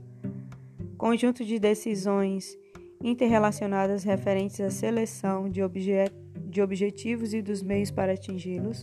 Conjunto 0.96 1.44
de 1.44 1.58
decisões 1.58 2.56
interrelacionadas 3.02 4.02
referentes 4.02 4.60
à 4.62 4.70
seleção 4.70 5.46
de, 5.50 5.62
obje 5.62 6.10
de 6.46 6.62
objetivos 6.62 7.34
e 7.34 7.42
dos 7.42 7.62
meios 7.62 7.90
para 7.90 8.14
atingi-los, 8.14 8.82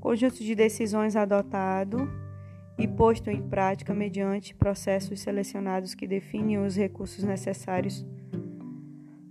conjunto 0.00 0.42
de 0.42 0.54
decisões 0.54 1.16
adotado 1.16 2.10
e 2.78 2.88
posto 2.88 3.28
em 3.28 3.42
prática 3.42 3.92
mediante 3.92 4.54
processos 4.54 5.20
selecionados 5.20 5.94
que 5.94 6.06
definem 6.06 6.58
os 6.58 6.74
recursos 6.74 7.22
necessários, 7.22 8.06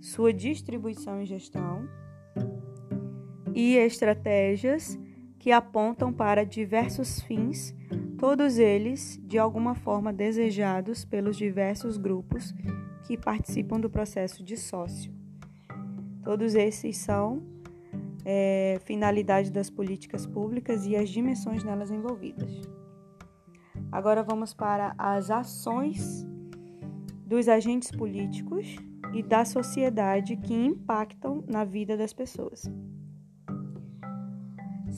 sua 0.00 0.32
distribuição 0.32 1.20
e 1.20 1.26
gestão, 1.26 1.88
e 3.54 3.76
estratégias 3.76 4.98
que 5.38 5.50
apontam 5.50 6.12
para 6.12 6.44
diversos 6.44 7.20
fins, 7.20 7.74
todos 8.18 8.58
eles 8.58 9.18
de 9.24 9.38
alguma 9.38 9.74
forma 9.74 10.12
desejados 10.12 11.04
pelos 11.04 11.36
diversos 11.36 11.96
grupos 11.96 12.54
que 13.06 13.16
participam 13.16 13.80
do 13.80 13.88
processo 13.88 14.44
de 14.44 14.56
sócio. 14.56 15.12
Todos 16.22 16.54
esses 16.54 16.98
são 16.98 17.42
é, 18.24 18.78
finalidade 18.84 19.50
das 19.50 19.70
políticas 19.70 20.26
públicas 20.26 20.84
e 20.86 20.94
as 20.94 21.08
dimensões 21.08 21.64
nelas 21.64 21.90
envolvidas. 21.90 22.50
Agora 23.90 24.22
vamos 24.22 24.52
para 24.52 24.94
as 24.98 25.30
ações 25.30 26.26
dos 27.26 27.48
agentes 27.48 27.90
políticos 27.90 28.76
e 29.14 29.22
da 29.22 29.44
sociedade 29.44 30.36
que 30.36 30.54
impactam 30.54 31.42
na 31.48 31.64
vida 31.64 31.96
das 31.96 32.12
pessoas. 32.12 32.70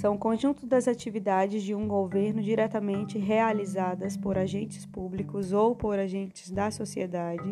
São 0.03 0.17
o 0.17 0.19
conjunto 0.19 0.67
das 0.67 0.89
atividades 0.89 1.63
de 1.63 1.77
um 1.77 1.87
governo 1.87 2.43
diretamente 2.43 3.19
realizadas 3.19 4.17
por 4.17 4.37
agentes 4.37 4.85
públicos 4.85 5.53
ou 5.53 5.77
por 5.77 5.97
agentes 5.97 6.51
da 6.51 6.73
sociedade 6.73 7.49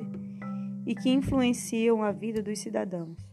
e 0.84 0.92
que 0.92 1.10
influenciam 1.10 2.02
a 2.02 2.10
vida 2.10 2.42
dos 2.42 2.58
cidadãos. 2.58 3.24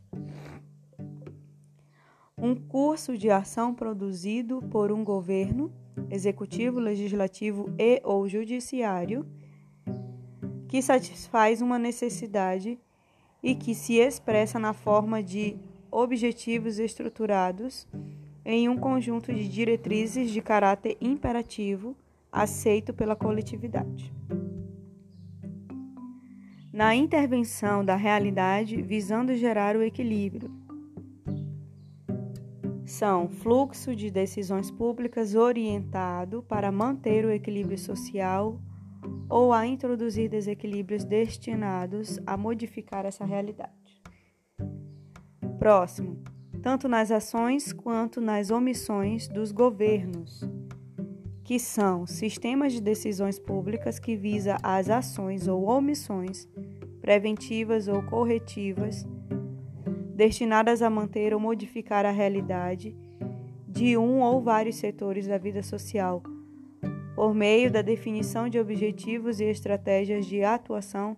Um 2.37 2.53
curso 2.53 3.17
de 3.17 3.31
ação 3.31 3.73
produzido 3.73 4.61
por 4.69 4.91
um 4.91 5.03
governo, 5.03 5.73
executivo, 6.11 6.79
legislativo 6.79 7.73
e 7.75 7.99
ou 8.03 8.29
judiciário, 8.29 9.25
que 10.67 10.79
satisfaz 10.79 11.59
uma 11.59 11.79
necessidade 11.79 12.77
e 13.41 13.55
que 13.55 13.73
se 13.73 13.95
expressa 13.95 14.59
na 14.59 14.73
forma 14.73 15.23
de 15.23 15.57
objetivos 15.89 16.77
estruturados 16.77 17.87
em 18.47 18.67
um 18.67 18.77
conjunto 18.77 19.31
de 19.31 19.47
diretrizes 19.47 20.31
de 20.31 20.41
caráter 20.41 20.97
imperativo 20.99 21.95
aceito 22.31 22.93
pela 22.93 23.15
coletividade 23.15 24.11
na 26.77 26.93
intervenção 26.93 27.83
da 27.83 27.95
realidade 27.95 28.79
visando 28.83 29.33
gerar 29.35 29.75
o 29.75 29.81
equilíbrio. 29.81 30.51
São 32.85 33.27
fluxo 33.27 33.95
de 33.95 34.11
decisões 34.11 34.69
públicas 34.69 35.33
orientado 35.33 36.43
para 36.43 36.71
manter 36.71 37.25
o 37.25 37.31
equilíbrio 37.31 37.79
social 37.79 38.61
ou 39.27 39.51
a 39.51 39.65
introduzir 39.65 40.29
desequilíbrios 40.29 41.03
destinados 41.03 42.19
a 42.27 42.37
modificar 42.37 43.07
essa 43.07 43.25
realidade. 43.25 43.99
Próximo, 45.57 46.21
tanto 46.67 46.89
nas 46.89 47.11
ações 47.11 47.71
quanto 47.71 48.19
nas 48.19 48.51
omissões 48.51 49.25
dos 49.29 49.53
governos 49.53 50.43
que 51.41 51.57
são 51.57 52.05
sistemas 52.05 52.73
de 52.73 52.81
decisões 52.81 53.39
públicas 53.39 53.99
que 53.99 54.17
visa 54.17 54.57
as 54.61 54.89
ações 54.89 55.47
ou 55.47 55.63
omissões 55.63 56.45
preventivas 56.99 57.87
ou 57.87 58.03
corretivas 58.03 59.07
destinadas 60.13 60.81
a 60.81 60.89
manter 60.89 61.33
ou 61.33 61.39
modificar 61.39 62.05
a 62.05 62.11
realidade 62.11 62.93
de 63.65 63.97
um 63.97 64.19
ou 64.19 64.41
vários 64.41 64.75
setores 64.75 65.25
da 65.25 65.37
vida 65.37 65.63
social 65.63 66.21
por 67.15 67.33
meio 67.33 67.71
da 67.71 67.81
definição 67.81 68.49
de 68.49 68.59
objetivos 68.59 69.39
e 69.39 69.45
estratégias 69.45 70.25
de 70.25 70.43
atuação 70.43 71.15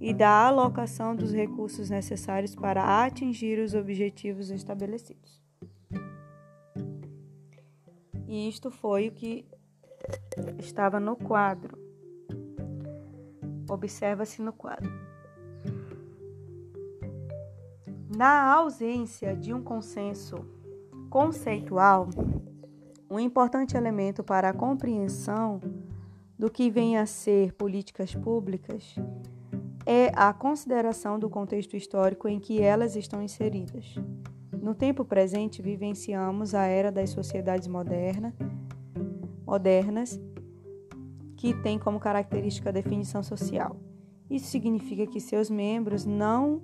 e 0.00 0.12
da 0.12 0.46
alocação 0.46 1.16
dos 1.16 1.32
recursos 1.32 1.90
necessários 1.90 2.54
para 2.54 3.04
atingir 3.04 3.58
os 3.58 3.74
objetivos 3.74 4.50
estabelecidos. 4.50 5.42
E 8.28 8.48
isto 8.48 8.70
foi 8.70 9.08
o 9.08 9.12
que 9.12 9.46
estava 10.58 11.00
no 11.00 11.16
quadro. 11.16 11.78
Observa-se 13.68 14.42
no 14.42 14.52
quadro. 14.52 14.92
Na 18.16 18.54
ausência 18.54 19.36
de 19.36 19.52
um 19.52 19.62
consenso 19.62 20.36
conceitual, 21.10 22.08
um 23.10 23.18
importante 23.18 23.76
elemento 23.76 24.22
para 24.24 24.50
a 24.50 24.54
compreensão 24.54 25.60
do 26.38 26.50
que 26.50 26.70
vem 26.70 26.98
a 26.98 27.06
ser 27.06 27.52
políticas 27.54 28.14
públicas 28.14 28.94
é 29.86 30.10
a 30.16 30.32
consideração 30.32 31.16
do 31.16 31.30
contexto 31.30 31.76
histórico 31.76 32.26
em 32.26 32.40
que 32.40 32.60
elas 32.60 32.96
estão 32.96 33.22
inseridas. 33.22 33.94
No 34.60 34.74
tempo 34.74 35.04
presente, 35.04 35.62
vivenciamos 35.62 36.52
a 36.52 36.64
era 36.64 36.90
das 36.90 37.10
sociedades 37.10 37.68
moderna, 37.68 38.34
modernas, 39.46 40.20
que 41.36 41.54
tem 41.62 41.78
como 41.78 42.00
característica 42.00 42.70
a 42.70 42.72
definição 42.72 43.22
social. 43.22 43.76
Isso 44.28 44.46
significa 44.46 45.06
que 45.06 45.20
seus 45.20 45.48
membros 45.48 46.04
não 46.04 46.60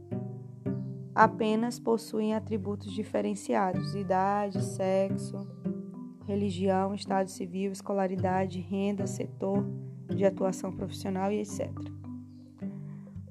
apenas 1.14 1.78
possuem 1.78 2.34
atributos 2.34 2.90
diferenciados, 2.90 3.94
idade, 3.94 4.60
sexo, 4.64 5.46
religião, 6.26 6.92
estado 6.92 7.28
civil, 7.28 7.70
escolaridade, 7.70 8.58
renda, 8.58 9.06
setor 9.06 9.64
de 10.08 10.24
atuação 10.24 10.72
profissional 10.72 11.30
e 11.30 11.40
etc. 11.40 11.70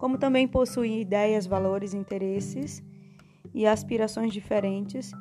Como 0.02 0.18
também 0.18 0.48
possuem 0.48 1.00
ideias, 1.00 1.46
valores, 1.46 1.94
interesses 1.94 2.84
e 3.54 3.68
aspirações 3.68 4.34
diferentes 4.34 5.12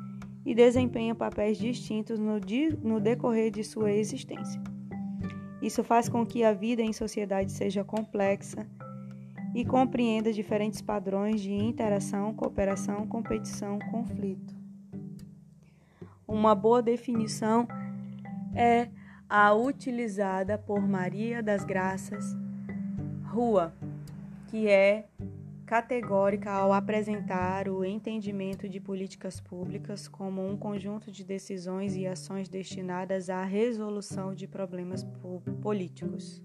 e 0.43 0.55
desempenham 0.55 1.15
papéis 1.15 1.59
distintos 1.59 2.19
no, 2.19 2.41
no 2.83 2.99
decorrer 2.99 3.51
de 3.51 3.63
sua 3.63 3.93
existência. 3.93 4.59
Isso 5.61 5.85
faz 5.85 6.09
com 6.09 6.25
que 6.25 6.43
a 6.43 6.55
vida 6.55 6.81
em 6.81 6.95
sociedade 6.95 7.53
seja 7.53 7.85
complexa 7.85 8.67
e 9.55 9.67
compreenda 9.67 10.33
diferentes 10.33 10.81
padrões 10.81 11.43
de 11.43 11.53
interação, 11.53 12.33
cooperação, 12.33 13.07
competição, 13.07 13.79
conflito. 13.91 14.57
Uma 16.27 16.55
boa 16.55 16.81
definição 16.81 17.69
é 18.55 18.89
a 19.29 19.53
utilizada 19.53 20.57
por 20.57 20.81
Maria 20.81 21.43
das 21.43 21.65
Graças 21.65 22.35
Rua, 23.31 23.75
que 24.51 24.69
é 24.69 25.07
categórica 25.65 26.51
ao 26.51 26.73
apresentar 26.73 27.69
o 27.69 27.85
entendimento 27.85 28.69
de 28.69 28.81
políticas 28.81 29.39
públicas 29.39 30.09
como 30.09 30.45
um 30.45 30.57
conjunto 30.57 31.13
de 31.13 31.25
decisões 31.25 31.95
e 31.95 32.05
ações 32.05 32.49
destinadas 32.49 33.31
à 33.31 33.45
resolução 33.45 34.35
de 34.35 34.49
problemas 34.49 35.07
políticos. 35.63 36.43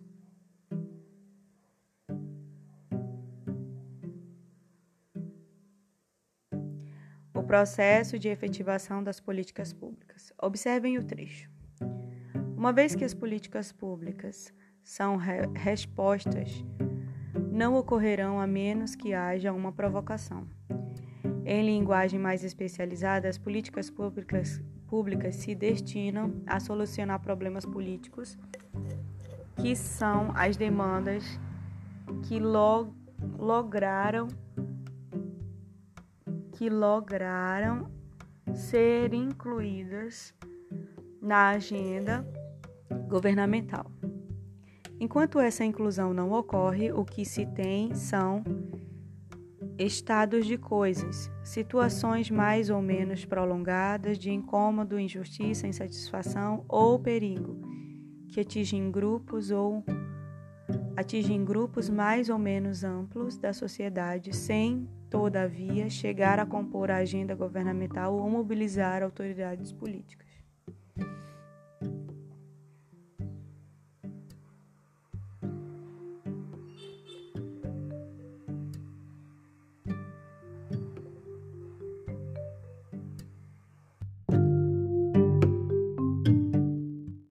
processo 7.45 8.17
de 8.17 8.27
efetivação 8.27 9.03
das 9.03 9.19
políticas 9.19 9.71
públicas. 9.71 10.33
Observem 10.41 10.97
o 10.97 11.03
trecho. 11.03 11.47
Uma 12.57 12.73
vez 12.73 12.95
que 12.95 13.05
as 13.05 13.13
políticas 13.13 13.71
públicas 13.71 14.51
são 14.83 15.15
re 15.15 15.47
respostas, 15.55 16.65
não 17.55 17.73
ocorrerão 17.75 18.37
a 18.37 18.45
menos 18.45 18.95
que 18.95 19.13
haja 19.13 19.53
uma 19.53 19.71
provocação. 19.71 20.45
Em 21.45 21.65
linguagem 21.65 22.19
mais 22.19 22.43
especializada, 22.43 23.29
as 23.29 23.37
políticas 23.37 23.89
públicas, 23.89 24.61
públicas 24.85 25.37
se 25.37 25.55
destinam 25.55 26.33
a 26.45 26.59
solucionar 26.59 27.21
problemas 27.21 27.65
políticos, 27.65 28.37
que 29.55 29.73
são 29.73 30.33
as 30.35 30.57
demandas 30.57 31.23
que 32.23 32.41
log 32.41 32.93
lograram 33.39 34.27
que 36.51 36.69
lograram 36.69 37.89
ser 38.53 39.13
incluídas 39.13 40.33
na 41.21 41.51
agenda 41.51 42.27
governamental. 43.07 43.94
Enquanto 44.99 45.39
essa 45.39 45.65
inclusão 45.65 46.13
não 46.13 46.31
ocorre, 46.31 46.91
o 46.91 47.03
que 47.03 47.25
se 47.25 47.45
tem 47.45 47.93
são 47.93 48.43
estados 49.77 50.45
de 50.45 50.57
coisas, 50.57 51.29
situações 51.43 52.29
mais 52.29 52.69
ou 52.69 52.81
menos 52.81 53.25
prolongadas 53.25 54.17
de 54.17 54.31
incômodo, 54.31 54.97
injustiça, 54.97 55.67
insatisfação 55.67 56.63
ou 56.67 56.97
perigo, 56.97 57.59
que 58.29 58.39
atingem 58.39 58.89
grupos 58.89 59.51
ou 59.51 59.83
atingem 60.95 61.43
grupos 61.43 61.89
mais 61.89 62.29
ou 62.29 62.39
menos 62.39 62.83
amplos 62.83 63.37
da 63.37 63.51
sociedade 63.51 64.33
sem 64.33 64.89
todavia, 65.09 65.89
chegar 65.89 66.39
a 66.39 66.45
compor 66.45 66.89
a 66.89 66.97
agenda 66.97 67.35
governamental 67.35 68.15
ou 68.15 68.29
mobilizar 68.29 69.03
autoridades 69.03 69.73
políticas. 69.73 70.24